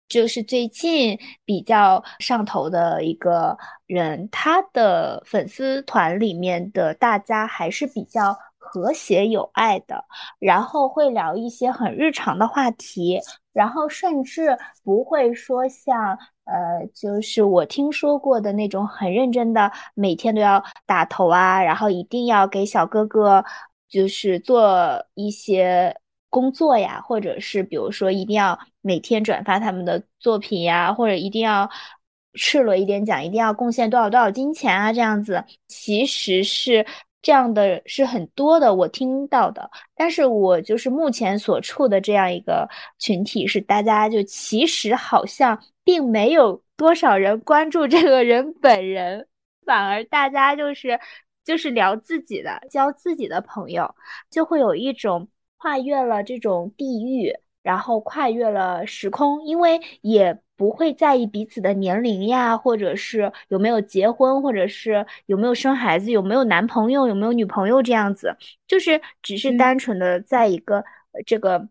[0.08, 8.36] 就是最近比较上头的一个人，他的粉丝团里面的大家还是比较
[8.72, 10.02] 和谐有爱的，
[10.38, 13.20] 然后会聊一些很日常的话题，
[13.52, 23.44] 然后甚至不会说像呃，就是我听说过的那种很认真的，每天都要打头啊，然后一定要给小哥哥
[23.88, 25.94] 就是做一些。
[26.32, 31.68] 工作呀，或者是比如说一定要每天转发他们的作品呀，或者一定要
[32.32, 36.86] 赤裸一点讲，一定要贡献多少多少金钱啊，这样子其实是
[37.22, 39.70] 这样的是很多的，我听到的。
[39.94, 42.68] 但是我就是目前所处的这样一个
[42.98, 49.26] 群体，是大家就其实好像并没有多少人关注这个人本人，
[49.64, 50.98] 反而大家就是
[51.44, 53.94] 就是聊自己的，交自己的朋友，
[54.30, 55.28] 就会有一种。
[55.64, 68.36] 跨越了这种地域，然后跨越了时空，因为也不会在意彼此的年龄呀，或者是有没有结婚，或者是有没有生孩子，有没有男朋友，有没有女朋友这样子，
[68.68, 70.84] 就是只是单纯的在一个
[71.26, 71.68] 这个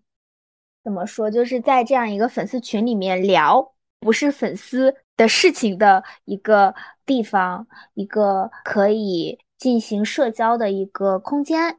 [0.84, 3.66] 怎么说，就是在这样一个粉丝群里面聊，
[4.02, 6.76] 不是粉丝的事情的一个
[7.06, 11.78] 地方，一个可以进行社交的一个空间。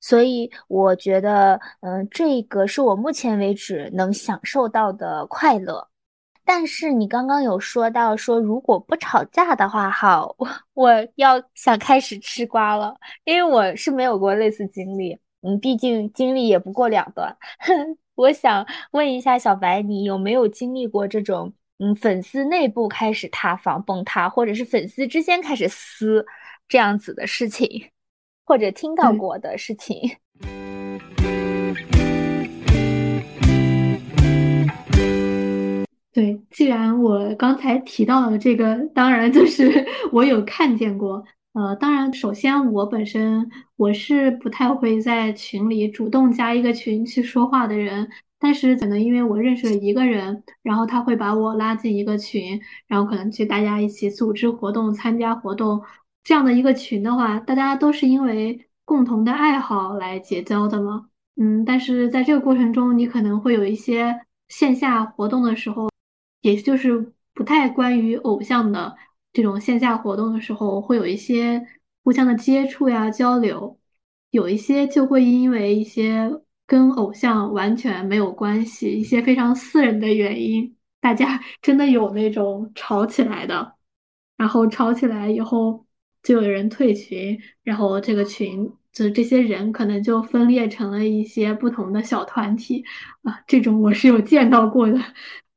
[0.00, 5.86] 所以我觉得，嗯，这个是我目前为止能享受到的快乐。
[6.44, 17.36] 但是你刚刚有说到说，如果不吵架的话，好，我我要想开始吃瓜了，因为我是没有过类似经历，嗯，毕竟经历也不过两段。
[18.14, 26.24] 我想问一下小白，你有没有经历过这种，嗯，粉丝内部开始塌房崩塌，或者是粉丝之间开始撕
[26.68, 27.90] 这样子的事情？
[28.44, 30.18] 或者听到过的事情。
[36.14, 41.24] 对，既然我刚才提到了这个，当然就是 我有看见过。
[41.54, 48.08] 呃，当然，首先我本身我是不太会在群里主动加一个群去说话的人，
[48.38, 55.82] 但是可能因为我认识了一个人，然后他会把我拉进一个群，然后可能去大家一起组织活动、参加活动。
[56.22, 61.06] 这样的一个群的话，大家都是因为共同的爱好来结交的嘛。
[61.36, 65.88] 嗯，但是在这个过程中，你可能会有一些线下活动的时候，
[66.44, 68.94] 也就是不太关于偶像的
[69.32, 71.66] 这种线下活动的时候，会有一些
[72.02, 73.78] 互相的接触呀、交流，
[74.30, 76.30] 有一些就会因为一些
[76.66, 83.74] 跟偶像完全没有关系、一些非常私人的原因，大家 真的有那种吵起来的，
[84.36, 85.86] 然后吵起来以后。
[86.24, 92.82] 就有人退群，然后这个群就是这些人可能就分裂成了一些不同的小团体
[93.24, 94.98] 啊，这种我是有见到过的。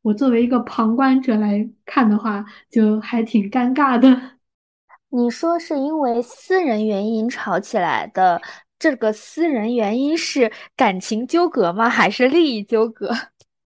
[0.08, 4.38] 我作为一个旁观者来看的话，就还挺尴尬的。
[5.12, 8.42] 你说是因为私人原因吵起来的？
[8.80, 11.90] 这个私人原因是感情纠葛吗？
[11.90, 13.12] 还是利益纠葛？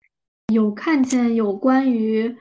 [0.54, 2.34] 有看见有关于。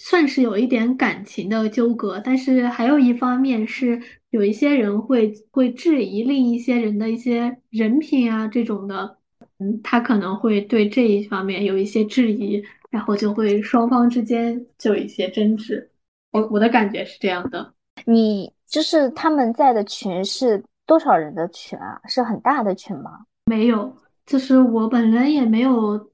[0.00, 9.18] 算是有一点感情的纠葛，但是还有一方面是有一些人会会质疑另一些人的一些人品啊这种的，
[9.58, 15.90] 嗯，他可能会对这一方面有一些质疑，然后就会双方之间就有一些争执。
[16.30, 17.74] 我我的感觉是这样的。
[18.04, 22.00] 你就是他们在的群是多少人的群啊？
[22.06, 23.26] 是很大的群吗？
[23.46, 26.10] 没有，就是我本人也没有，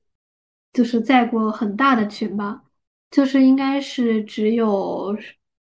[0.72, 2.62] 就是在过很大的群吧。
[3.10, 5.16] 就是应该是只有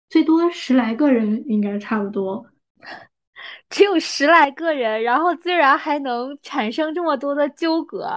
[0.09, 2.45] 最多十来个人，应该差不多，
[3.69, 8.09] 只有十来个人，然后居然还能产生这么多的纠葛。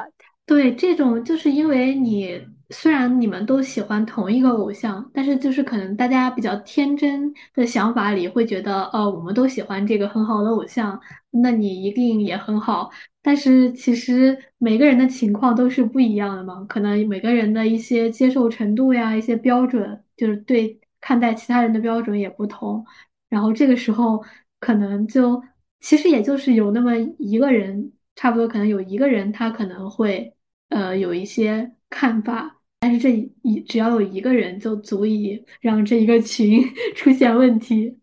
[0.45, 2.41] 对，这种就是因为你
[2.71, 11.01] 虽然你们都喜欢同一个偶像，但是就是可能大家比较天真的想法里会觉得，呃，我们都喜欢这个很好的偶像，
[11.31, 12.91] 那你一定也很好。
[13.23, 22.85] 但是其实每个人的情况都是不一样的嘛，可能每个人的一些接受程度呀、一些标准，就是对看待其他人的标准也不同。
[23.29, 24.25] 然后这个时候
[24.61, 25.43] 可能就
[25.81, 30.35] 其实也就是有那么一个人，差不多可能有一个人他可能会
[30.69, 33.11] 呃有一些看法，但是这
[33.43, 36.63] 一只要有一个人就足以让这一个群
[36.95, 37.99] 出现问题。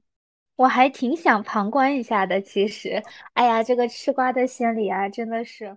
[0.55, 3.01] 我还挺想旁观一下的，其实，
[3.33, 5.75] 哎呀，这个吃瓜的心理啊，真的是。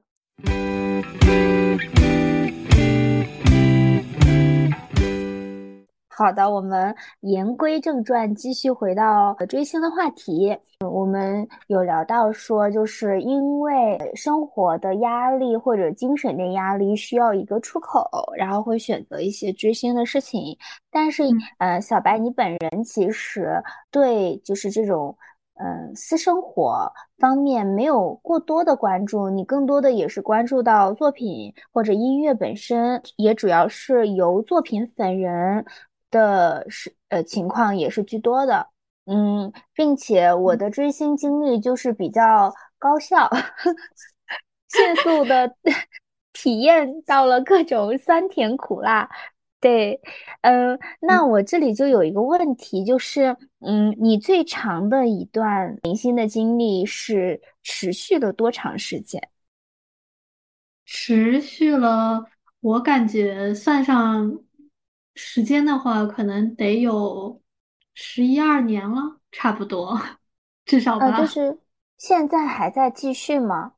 [6.18, 10.56] 好的，我们言归正传，继续回到追星的话题。
[10.80, 20.56] 我们有聊到说，就是因为生活的压力或者精神的压力需要一个出口，然后会选择一些追星的事情。
[20.90, 21.22] 但是，
[21.58, 25.14] 呃，小白，你本人其实对就是这种，
[25.58, 35.64] 嗯，私生活方面没有过多的关注，你更多的也是关注到作品或者音乐本身，也主要是由作品本人。
[36.10, 38.68] 的是呃情况也是居多的，
[39.06, 43.28] 嗯，并且我的追星经历就是比较高效，
[44.72, 45.54] 迅速的
[46.32, 49.08] 体验到了各种酸甜苦辣。
[49.58, 50.00] 对，
[50.42, 59.28] 嗯，那我这里就有一个问题，就是，嗯，你最长的一段明星的经历是持续了多长时间？
[60.84, 62.26] 持续了，
[62.60, 64.38] 我感觉算上。
[65.16, 67.42] 时间的话，可能得有
[67.94, 70.00] 十一二年了，差不多，
[70.64, 71.18] 至少吧。
[71.18, 71.58] 就是
[71.98, 73.72] 现在还在继续吗？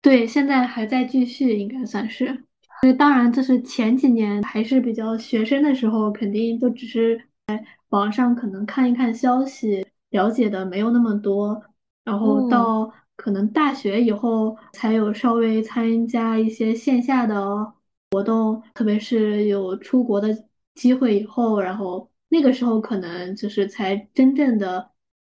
[0.00, 2.44] 对，现在还在继续，应该算是。
[2.80, 11.62] 所以当然，就是前几年还是比较学生的时候，肯定就只是在网上可能看一看消息，了解的没有那么多。
[12.04, 17.72] 然后到可能大学以后，才有稍微参加一些线下的
[18.10, 20.28] 活动，特别是有出国的
[20.74, 24.90] 机会以后，然后那个时候可能就是才真正的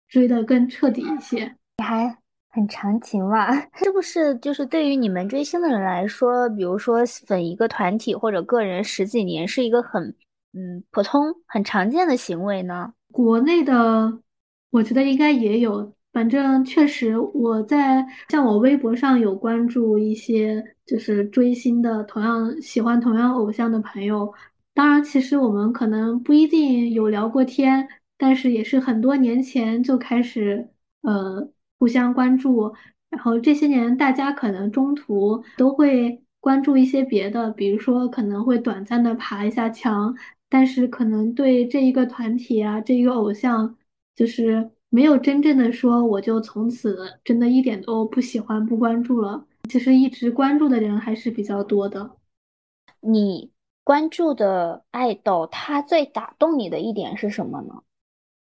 [0.08, 1.44] 追的更彻底一些。
[1.78, 2.18] 你还
[2.50, 3.50] 很长情嘛？
[3.74, 10.14] 是不是就是对于你们追星的人来说，比如说粉一个团体或者个人十几年，是一个很
[10.52, 12.92] 嗯普通、很常见的行为呢？
[13.10, 14.20] 国内的，
[14.70, 15.94] 我觉得应该也有。
[16.12, 24.30] 反正确实，我在像我微博上有关注一些就是追星的，同样喜欢同样偶像的朋友。
[24.74, 30.68] 当然，其实我们可能不一定有聊过天，但是也是很多年前就开始
[31.02, 31.48] 呃
[31.78, 32.72] 互相关注。
[33.10, 40.14] 然后这些年，大家可能中途都会关注一些别的，比如说可能会短暂的爬一下墙，
[40.48, 43.76] 但是可能对这一个团体啊，这一个偶像，
[44.14, 44.70] 就是。
[44.94, 49.46] 没有真正的说，我就从此真的一点都不喜欢、不关注了。
[49.70, 52.18] 其实一直关注的人还是比较多的。
[53.00, 53.50] 你
[53.84, 57.82] 关注的爱豆，他最打动你的一点是什么呢？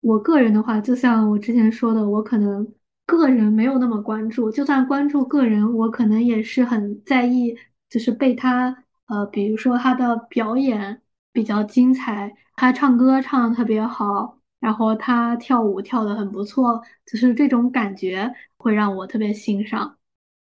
[0.02, 2.68] 我个人的话，就像我之前说的，我可能
[3.06, 4.50] 个人没有那么关注。
[4.50, 7.56] 就算关注个人，我可能也是很在意，
[7.90, 11.02] 就是被他呃，比如说他的表演
[11.34, 14.36] 比较精彩，他唱歌唱的特别好。
[14.60, 19.97] 然后他跳舞跳得很不错，就是这种感觉会让我特别欣赏。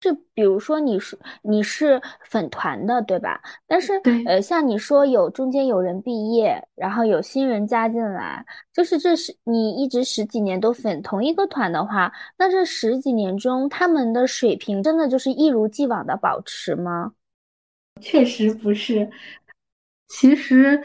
[0.01, 3.41] 就比如说你是你是粉团的对吧？
[3.67, 17.13] 但是呃，像你说有中间有人毕业，然后有新人加进来，就是这是你一直十几年都粉同一个团的话，那这十几年中他们的水平真的就是一如既往的保持吗？
[18.01, 19.11] 确实不是，
[20.09, 20.83] 其实。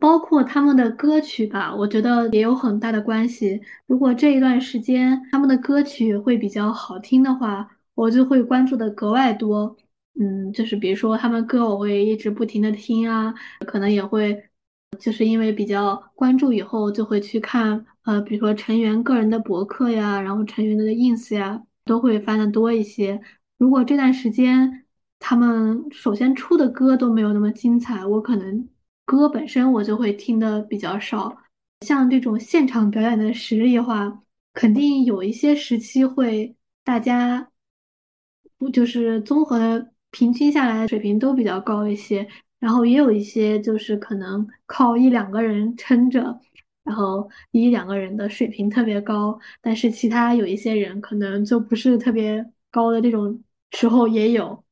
[0.00, 3.60] 包括他们的歌曲吧，我觉得也有很大的关系。
[3.86, 9.76] 如果这一段时间他们的歌曲会比较好听的话，我就会关注的格外多。
[10.18, 13.34] 嗯，就是比如说他们歌，我会一直不停的听啊，
[13.66, 14.40] 可能也会
[14.98, 23.20] 就是因为比较关注以后，就会去看呃，比如说成员个人的博客呀，然后成员的 ins 呀，都会翻的多一些。
[23.58, 24.84] 如果这段时间
[25.18, 28.68] 他们首先出的歌都没有那么精彩，我可能。
[29.06, 31.36] 歌本身我就会听的比较少，
[31.82, 34.22] 像这种现场表演的实力的话，
[34.54, 37.50] 肯定有一些时期会大家
[38.70, 42.26] 就是综合平均下来水平都比较高一些，
[42.58, 46.40] 然后也有一些就是可能靠一两个人撑着，
[46.84, 53.42] 然后一两个人的水平特别高，但是其他有一些人可能就不是特别高的这种
[53.72, 54.62] 时候也有。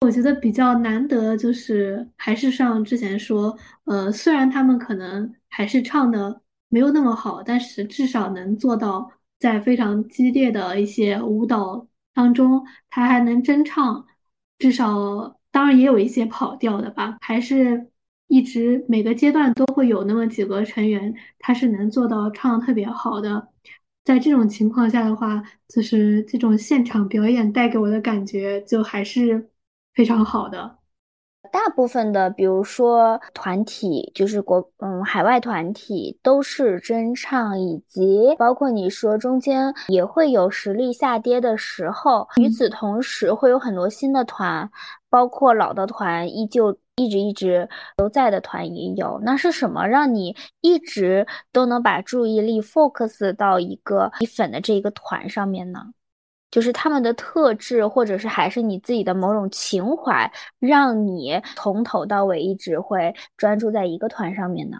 [0.00, 14.06] 我觉得比较难得，就是还是像之前说，呃，虽然他们可能还是唱的没有那么好，但是至少能做到在非常激烈的一些舞蹈当中，他还能真唱。
[14.58, 17.90] 至少，当然也有一些跑调的吧，还是
[18.28, 23.48] 一直每个阶段都会有那么几个成员，他是能做到唱的特别好的。
[24.04, 29.50] 在这种情况下的话，就是这种现场表演带给我的感觉，就还是。
[29.96, 30.78] 非常好的，
[31.54, 42.26] 大部分的，比如说团体，就是国嗯海外团体都是真唱，以及包括你说中间也会有实力下跌的时候。
[42.38, 44.68] 与此同时，会有很多新的团，
[45.08, 49.20] 包括老的团依旧一直一直都在的团也有。
[49.22, 55.78] 那是什么让你一直都能把注意力 focus 到一个你粉的这一个团上面呢？
[56.54, 60.30] 就是他们的特质，或者是还是你自己的某种情怀，
[60.60, 64.78] 让你从头到尾一直会专注在一个团上面呢？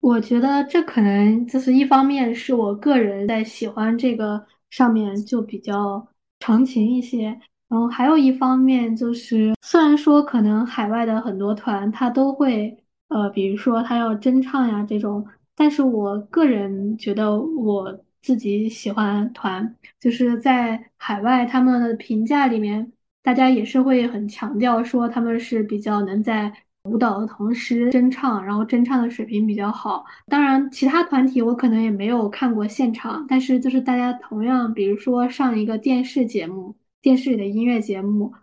[0.00, 7.38] 我觉得这可能就是一方面是我个人在喜欢这个上面就比较长情一些，
[7.68, 12.74] 然后还有一方面就是，虽然说可能海外的很多团他都会，
[13.08, 18.02] 呃，比如说他要真唱呀这种，但是我个人觉得我。
[18.22, 22.92] 自己喜欢团，就是在海外他们的评价里面，
[23.22, 26.52] 大家也是会很强调说他们是比较能在
[26.84, 30.04] 舞蹈的同时真唱，然后真唱的水平比较好。
[30.26, 38.34] 当然，其他团体我可能也没有看过现场，但是就是大家同样，比如说上一个电视节目，电视里的音乐节目，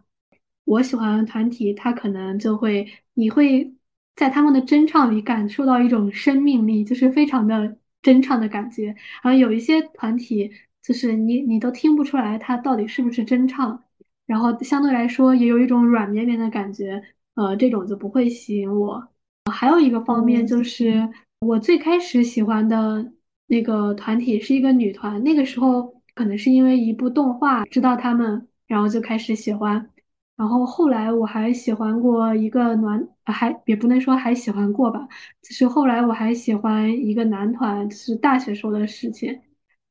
[0.66, 3.74] 我喜欢的团体，他可能就会，你会
[4.16, 7.78] 在他们的真唱里感受到一种生命力，就是非常的。
[8.02, 8.88] 真唱的感觉，
[9.22, 13.84] 然后有一些团体就是你你都听不出来他到底是不是真唱，
[14.26, 17.02] 然后相对来说也有一种软绵绵的感觉，
[17.36, 19.08] 呃，这种就不会吸引我。
[19.52, 21.10] 还有一个方面就是
[21.42, 23.14] 我最开始喜欢的
[23.48, 29.90] 那个团体是一个女团，那个时候可能是因为一部动画知道他们，然后就开始喜欢。
[30.38, 35.08] 然后后来我还喜欢过一个男，还也不能说还喜欢过吧，
[35.42, 39.42] 就是后来我还喜欢一个男团，是大学时候的事情。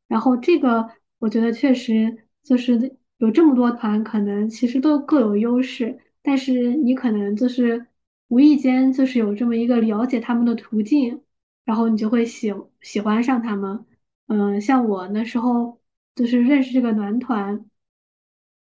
[0.07, 0.89] 然后这个
[1.19, 7.85] 我觉得确实就是有这么多团，可能其实都各有优势，但是你可能就是
[8.29, 11.21] 无意间就是有这么一个了解他们的途径，
[11.65, 13.85] 然后你就会喜喜欢上他们。
[14.29, 15.81] 嗯，像我那时候
[16.15, 17.69] 就是认识这个男团。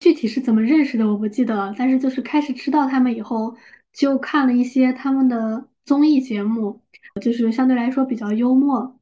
[0.03, 3.55] 具体是怎么认识的我不记得了，但是就是开始知道他们以后，
[3.93, 6.81] 就看了一些他们的综艺节目，
[7.21, 8.99] 就是相对来说比较幽默，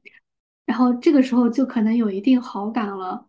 [0.63, 3.27] 然后这个时候就可能有一定好感了。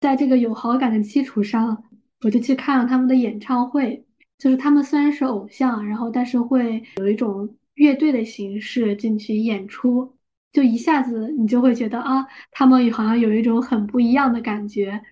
[0.00, 1.82] 在这个有好感的基础上，
[2.20, 4.06] 我就去看了他们的演唱会，
[4.38, 10.14] 就是他们虽然是偶像，然后但是会有一种乐队的形式进去演出，
[10.52, 15.02] 就一下子你就会觉得啊，他们好像有一种很不一样的感觉。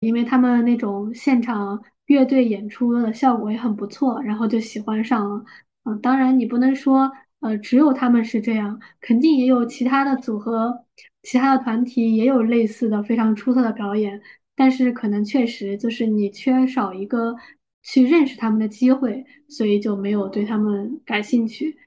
[0.00, 5.44] 因为他们那种现场乐队演出的效果也很不错，然后就喜欢上了。
[5.84, 10.86] 嗯，当然你不能说，呃，只有他们是这样，肯定也有其他的组合、
[11.22, 14.20] 其他的团体也有类似的非常出色的表演。
[14.56, 17.36] 但是可能确实就是你缺少一个
[17.82, 21.78] 去认识他们的机会，所以就没有对他们感兴趣。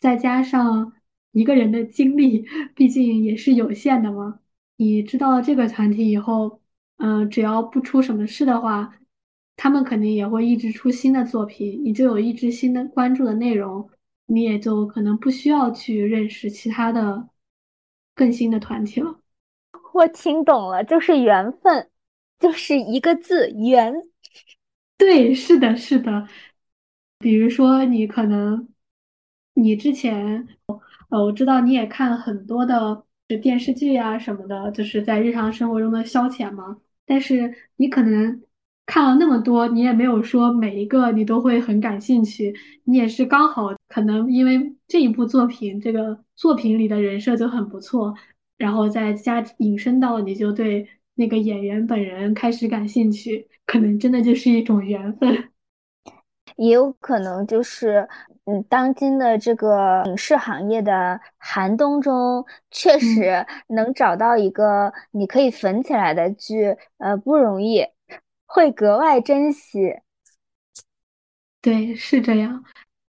[0.00, 0.92] 再加上
[1.32, 4.40] 一个人的精力毕竟也是有限的嘛，
[4.76, 6.61] 你知道这个团体以后。
[7.04, 8.94] 嗯，只要不出什么事的话，
[9.56, 13.90] 他们肯定也会一直出新的作品，你就有一直新的关注的内容，
[14.26, 17.28] 你也就可能不需要去认识其他的
[18.14, 19.18] 更新的团体了。
[19.92, 21.90] 我听懂了，就是缘分，
[22.38, 23.92] 就是一个字缘。
[24.96, 26.28] 对，是的，是的。
[27.18, 28.68] 比如说，你可能
[29.54, 30.46] 你之前，
[31.08, 33.04] 呃，我知道你也看了很多的
[33.42, 36.78] 电视剧啊什么的，就是在日常生活中的消遣嘛。
[37.06, 38.42] 但是你可能
[38.86, 42.54] 看了那么多，你也没有说每一个你都会很感兴趣。
[42.84, 48.14] 你也是刚好可能因为这一部作品，这个作品里的人设就很不错，
[48.56, 55.51] 然后再加引申到你就对那个演员本人开始感兴趣，可能真的就是一种缘分。
[56.56, 58.08] 也有可能就是，
[58.44, 67.86] 嗯，当今的这个影视行业的寒冬中，确实能找到一个你可以粉起来的剧，呃，不容易，
[68.46, 69.96] 会格外珍惜。
[71.60, 72.64] 对，是这样。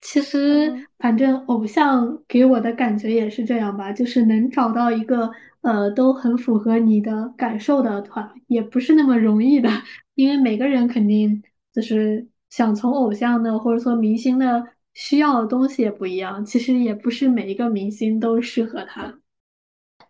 [0.02, 5.30] 其实，反正偶像给我的感觉也是这样吧，就是能找到一个
[5.62, 9.70] 呃都很符合你的感受的团，也不是那么容易的，
[10.16, 12.28] 因为每个人肯定就是。
[12.50, 19.20] 想从偶像的或者说明星的需要的东西也不一样，其实也不是每一个明星都适合他。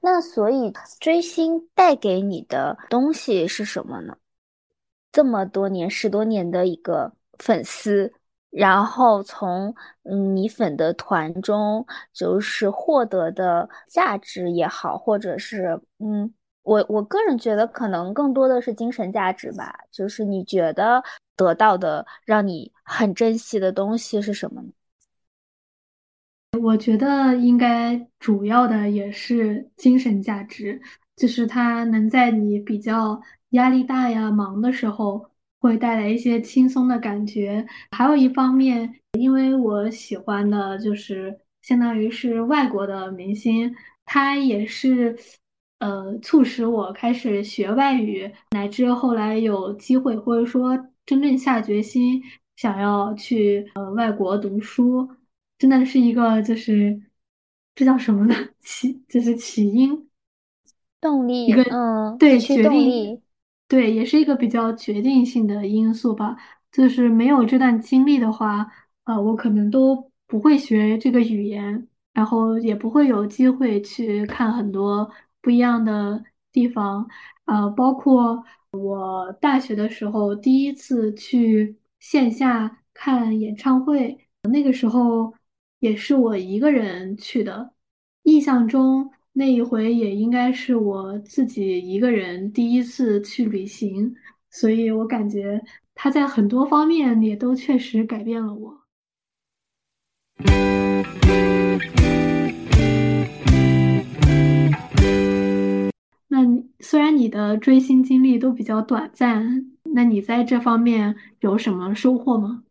[0.02, 4.16] 那所以追星带给你的东西是什么呢？
[5.12, 8.14] 这么多年十多年的一个粉丝，
[8.50, 16.34] 然后从嗯你粉的团中就是获得的价值也好，或者是嗯
[16.64, 21.04] 我我个人觉得可能更多的是精神价值吧，就是你觉得。
[21.40, 24.68] 得到的让你很珍惜的东西是什么呢？
[26.60, 30.82] 我觉得应该主要的也是精神价值，
[31.16, 33.22] 就是它能在你比较
[33.52, 35.26] 压力大呀、忙的时候，
[35.60, 37.66] 会带来一些轻松的感觉。
[37.92, 43.74] 还有一方面，因为我喜欢的就是相当于是外国的明星，
[44.04, 45.18] 他也是
[45.78, 50.89] 呃促使我开始学外语，乃至后来有机会或者说。
[51.10, 52.22] 真正下决心
[52.56, 55.10] 想要去呃外国读书，
[55.58, 57.02] 真的是一个就是
[57.74, 58.36] 这叫什么呢？
[58.60, 60.08] 起就是起因
[61.02, 63.20] 动力一个嗯对决定
[63.68, 66.38] 对也是一个比较决定性的因素吧。
[66.72, 68.72] 就是没有这段经历的话，
[69.06, 75.10] 呃，我可能都不会学这个语言，然后也不会有机会去看很多
[75.42, 77.10] 不一样的地方，
[77.46, 78.46] 呃，包括。
[78.72, 85.34] 我大学的时候第一次去线下看演唱会，那个时候
[85.80, 87.74] 也是我一个人去的。
[88.24, 94.16] 印象中那一回也应该是我自己一个人第一次去旅行，
[94.52, 95.60] 所以我感觉
[95.96, 98.80] 他在很多方面也都确实改变了我。
[106.80, 112.64] 虽然你的追星经历都比较短暂，那你在这方面有什么收获吗？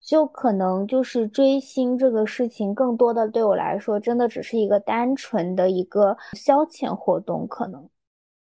[0.00, 7.88] 就可能就是追星这个事情，更多的对我来说，真的只是一个单纯的一个消遣活动，可能，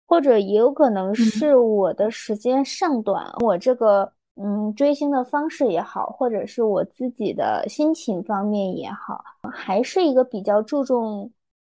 [0.06, 11.30] 或者也有可能是我的时间尚短，我这个嗯追星的方式也好，或者是我自己的心情方面也好，还是一个比较注重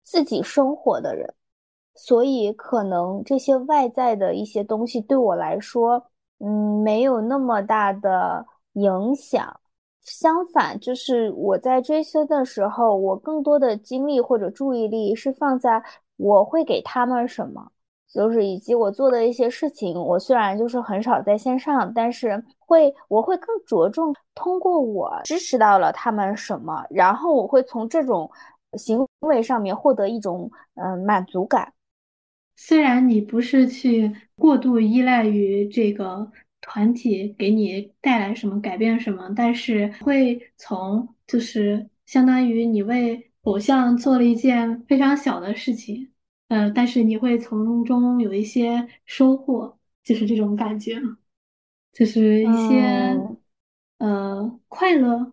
[0.04, 1.34] 自己生活的人，
[1.98, 6.02] 所以可能这些外在的一些东西对我来说，
[6.40, 9.60] 嗯，没有那么大的影响。
[10.02, 15.84] 相反，就是我在追星的时候，我更多的精力或者注意力是放在
[16.16, 17.72] 我会给他们什么，
[18.14, 20.00] 就是以及我做的一些事情。
[20.00, 28.30] 我虽然就是很少在线上，但是会我会更着重通过我支持到了他们什么，然后我会从这种
[28.78, 31.74] 行为上面获得一种嗯满足感。
[32.58, 36.30] 虽然你不是去过度依赖于这个。
[36.60, 46.12] 团体给你带来什么改变什么，但是会从就是相当于你为偶像做了一件非常小的事情，
[46.50, 51.00] 呃，但是你会从中有一些收获，就是这种感觉，
[51.94, 53.18] 就是一些
[54.00, 55.32] 呃快乐，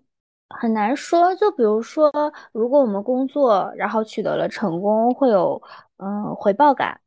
[0.50, 1.34] 很难说。
[1.34, 2.12] 就比如说，
[2.52, 5.60] 如果我们工作然后取得了成功，会有
[5.96, 7.00] 嗯回报感，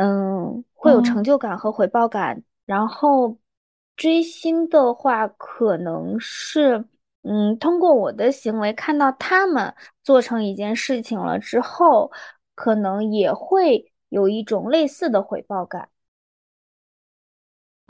[0.00, 3.36] 嗯会有成就感和回报感，然后。
[3.96, 6.82] 追星的话，可能是，
[7.20, 12.10] 嗯，通过我的行为看到他们做成一件事情了之后，
[12.54, 15.90] 可能也会有一种类似的回报感。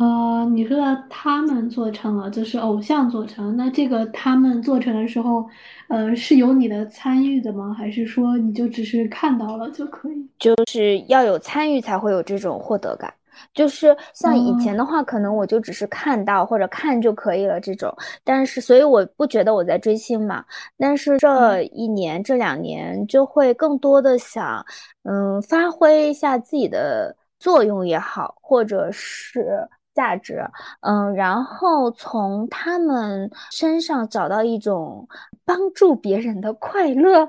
[0.00, 5.46] 呃，你说的他们做成了，就是偶像做成，那这个他们做成的时候，
[5.88, 7.74] 呃，是有你的参与的吗？
[7.76, 10.26] 还是说你就只是看到了就可以？
[10.38, 13.12] 就是要有参与才会有这种获得感。
[13.52, 17.94] 就是像以前的话，可能我就只是看到或者看就可以了这种，
[18.24, 20.42] 但是所以我不觉得我在追星嘛。
[20.78, 24.64] 但是这一年这两年就会更多的想，
[25.02, 30.42] 嗯，发挥一下自己的作用也好，或者是价值，
[30.80, 35.08] 嗯，然后从他们身上找到一种
[35.44, 37.28] 帮助别人的快乐，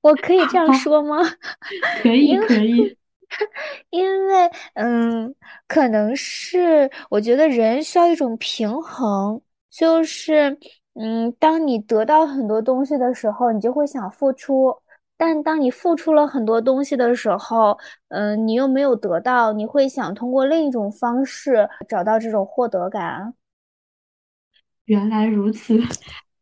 [0.00, 1.18] 我可以这样说吗？
[2.02, 2.96] 可以，可以。
[3.90, 5.34] 因为，嗯，
[5.66, 10.56] 可能是我觉得人需要一种平衡，就是，
[10.94, 14.70] 嗯，当你得到很多东西的时候，你就会想付出；
[15.16, 23.34] 但当你付出了很多东西的时候，嗯，你又没有得到，你会想通过另一种方式找到这种获得感。
[24.86, 25.80] 原来如此，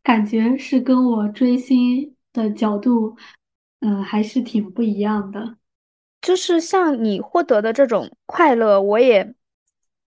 [0.02, 3.16] 感觉是跟我追星的角度，
[3.80, 5.56] 嗯，还是挺不一样的。
[6.20, 9.34] 就是像你获得的这种快乐，我也，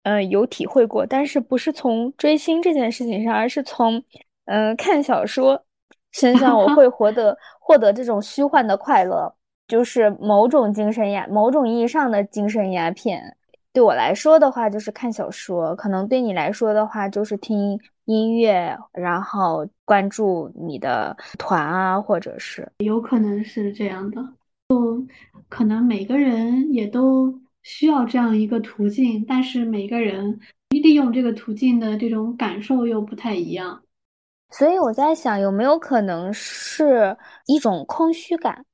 [0.04, 4.04] 嗯，有体会过，但是不是从追星这件事情上，而是从，
[4.46, 5.66] 嗯，看小说
[6.12, 9.34] 身上，我会获得获得这种虚幻的快乐，
[9.68, 13.36] 就是某种精神鸦，某种意义上的精神鸦片。
[13.72, 24.22] 对我来说的话，就是看小说；可能对你来说的话，就是听音乐，然后关注你的团啊，或者是有可能是这样的。
[24.70, 25.06] 就
[25.48, 30.40] 可能每个人也都需要这样一个途径，但是每个人
[30.70, 33.84] 利用这个途径的这种感受又不太一样。
[34.52, 38.66] 所以我在想，有没有可能是一种空虚感？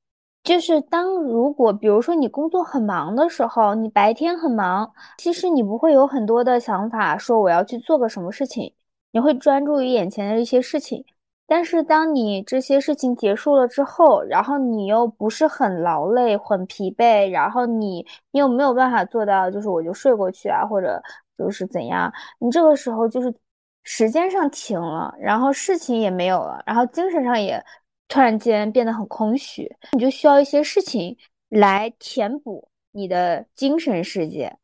[0.42, 8.72] 就是当如果比如说你工作很忙的时候，你白天很忙，其实你不会有很多的想法说我要去做个什么事情，
[9.10, 11.04] 你会专注于眼前的一些事情。
[11.48, 21.00] 但是当你这些事情结束了之后，然后你又不是很劳累、很疲惫，然后你你又没有办法做到，就是我就睡过去啊，或者
[21.38, 23.32] 就是怎样，你这个时候就是
[23.86, 27.64] 时间上停了，然后事情也没有了，然后精神上也
[28.08, 31.16] 突然间变得很空虚，你就需要一些事情
[31.48, 34.54] 来填补你的精神世界，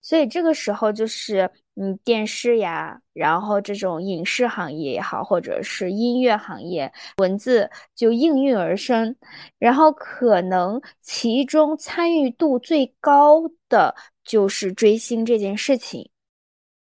[0.00, 1.50] 所以这个时候就是。
[1.80, 9.14] 嗯，电视呀，然后这种影视行业也好，或者是音乐行业，文字就应运而生。
[9.60, 16.10] 然后可能其中参与度最高的就是追星这件事情，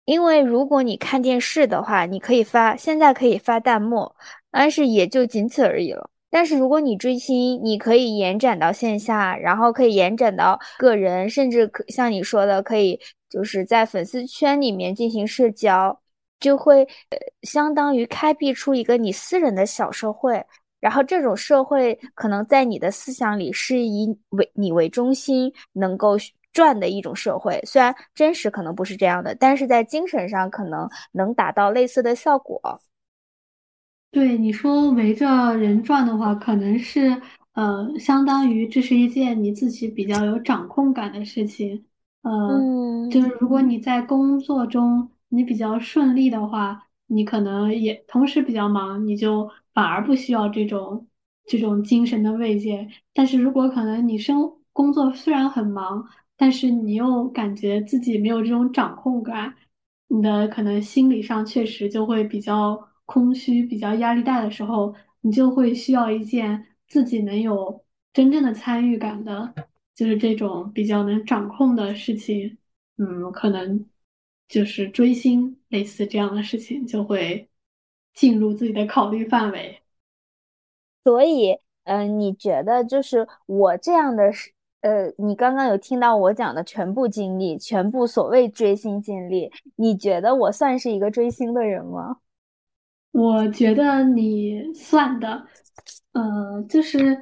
[0.06, 4.12] 因为如果你看电视的话，你可以发，现在可以发弹幕，
[4.52, 6.10] 但是也就仅此而已了。
[6.30, 13.00] 但是如果你追星，你可以延展到线下，然后可以延展到个人，甚至可像你说的，可以
[13.30, 15.98] 就是在粉丝圈里面进行社交，
[16.40, 20.44] 就会呃相当于开辟出一个你私人的小社会。
[20.80, 26.18] 然后这种社会可能在你的思想里是以为你为中心，能够
[26.54, 27.60] 赚的一种社会。
[27.66, 32.80] 虽然真实可能不是这样的，但是在精神上可能能达到类似的效果。
[34.12, 37.20] 对你说围着人转的话，可能是
[37.54, 41.84] 呃，相当于这是一件你自己比较有掌控感的事情。
[42.22, 51.08] 呃，就是如果你在工作中你比较顺利的话，你可能也同时比较忙，你就反而不需要这种
[51.46, 52.88] 这种精神的慰藉。
[53.14, 56.08] 但是如果可能你生工作虽然很忙，
[56.38, 59.56] 但是你又感觉自己没有这种掌控感，
[60.08, 69.54] 你的可能心理上确实就会比较空虚，比较压力大的时候，你就会需要一件自己能有真正的参与感的。
[69.96, 72.58] 就是这种比较能掌控的事情，
[72.98, 73.86] 嗯，可能
[74.48, 77.48] 就是追星类似这样的事情就会
[78.16, 79.84] 进入自己的考虑范围。
[81.04, 84.32] 所以，嗯，你觉得就是我这样的，
[84.84, 92.18] 呃，你刚刚有听到我讲的全部经历，全部所谓追星经历，你觉得我算是一个追星的人吗？
[93.12, 95.48] 我觉得你算的，
[96.14, 97.20] 呃，就是。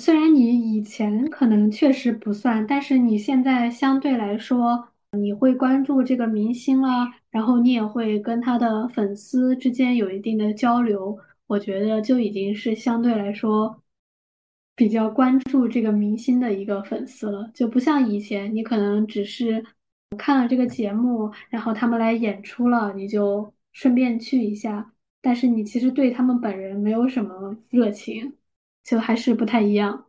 [0.00, 0.40] 虽然你
[0.74, 11.16] 以前可能确实不算，但是你现在相对来说，你会关注这个明星啊，然后你也会跟他的粉丝之间有一定的交流，
[11.46, 13.81] 我觉得就已经是相对来说
[14.74, 19.64] 比较关注这个明星的一个粉丝了，就不像以前，你可能只是
[20.18, 28.32] 看了这个节目，然后他们来演出了，你就顺便去一下，但是你其实对他们本人没有什么热情。
[28.84, 30.06] 就还是不太一样。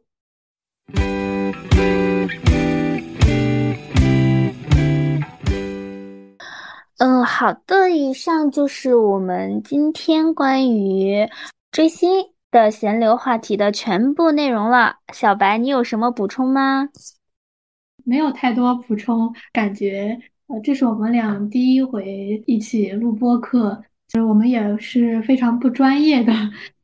[6.97, 11.29] 嗯，好的，以上就是我们今天关于
[11.71, 12.09] 追星
[12.53, 14.97] 的闲聊话题的全部内容了。
[15.11, 16.89] 小白，你有什么补充吗？
[18.05, 26.31] 没有太多补充，感觉呃，这是我们俩第一回一起录播课，其实我们也是非常不专业的。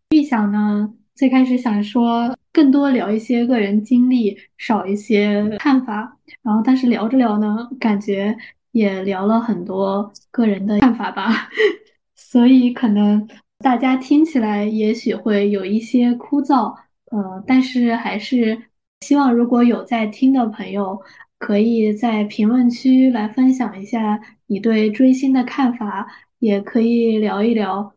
[0.10, 0.92] 预想呢？
[1.14, 8.36] 最开始想说更多聊一些个人经历，少一些看法，然后但是聊着聊呢，感觉
[8.72, 11.50] 也聊了很多个人的看法吧，
[12.16, 13.28] 所以可能
[13.60, 16.74] 大家听起来也许会有一些枯燥，
[17.12, 18.58] 呃，但是还是
[19.02, 21.02] 希望如果有在听的朋友，
[21.38, 26.08] 可以在评论区来分享一下你对追星的看法，
[26.40, 27.94] 也可以聊一聊。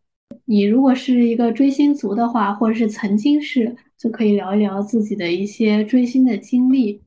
[0.47, 7.01] 你如果是一个追星族的话，或者是曾经是，就可以聊一聊自己的一些追星的经历。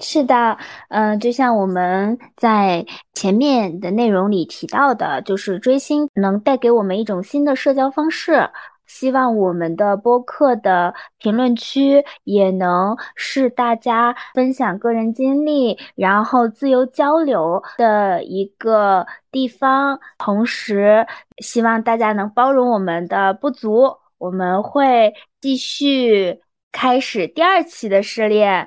[0.00, 0.56] 是的，
[0.88, 8.48] 嗯，就像我们在前面的内容里提到的，就是追星能带给我们一种新的社交方式。
[8.86, 20.00] 希望我们的播客的评论区也能是大家分享个人经历，然后自由交流的一个地方。
[20.18, 21.06] 同时，
[21.38, 23.96] 希望大家能包容我们的不足。
[24.18, 26.40] 我们会继续
[26.72, 28.66] 开始第二期的试炼。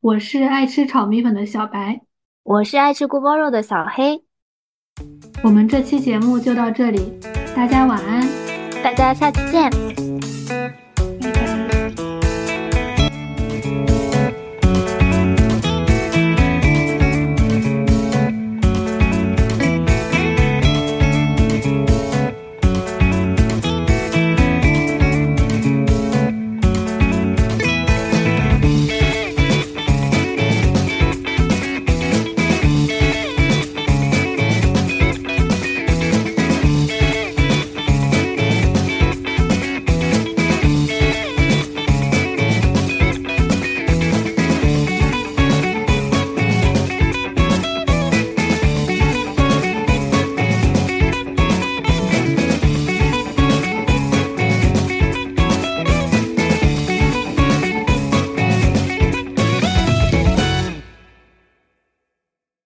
[0.00, 2.02] 我是爱吃炒米粉的小白，
[2.42, 4.22] 我是爱吃锅包肉的小黑。
[5.42, 7.18] 我们这期节目就到这里，
[7.56, 8.28] 大家晚安。
[8.84, 9.70] 大家下期见。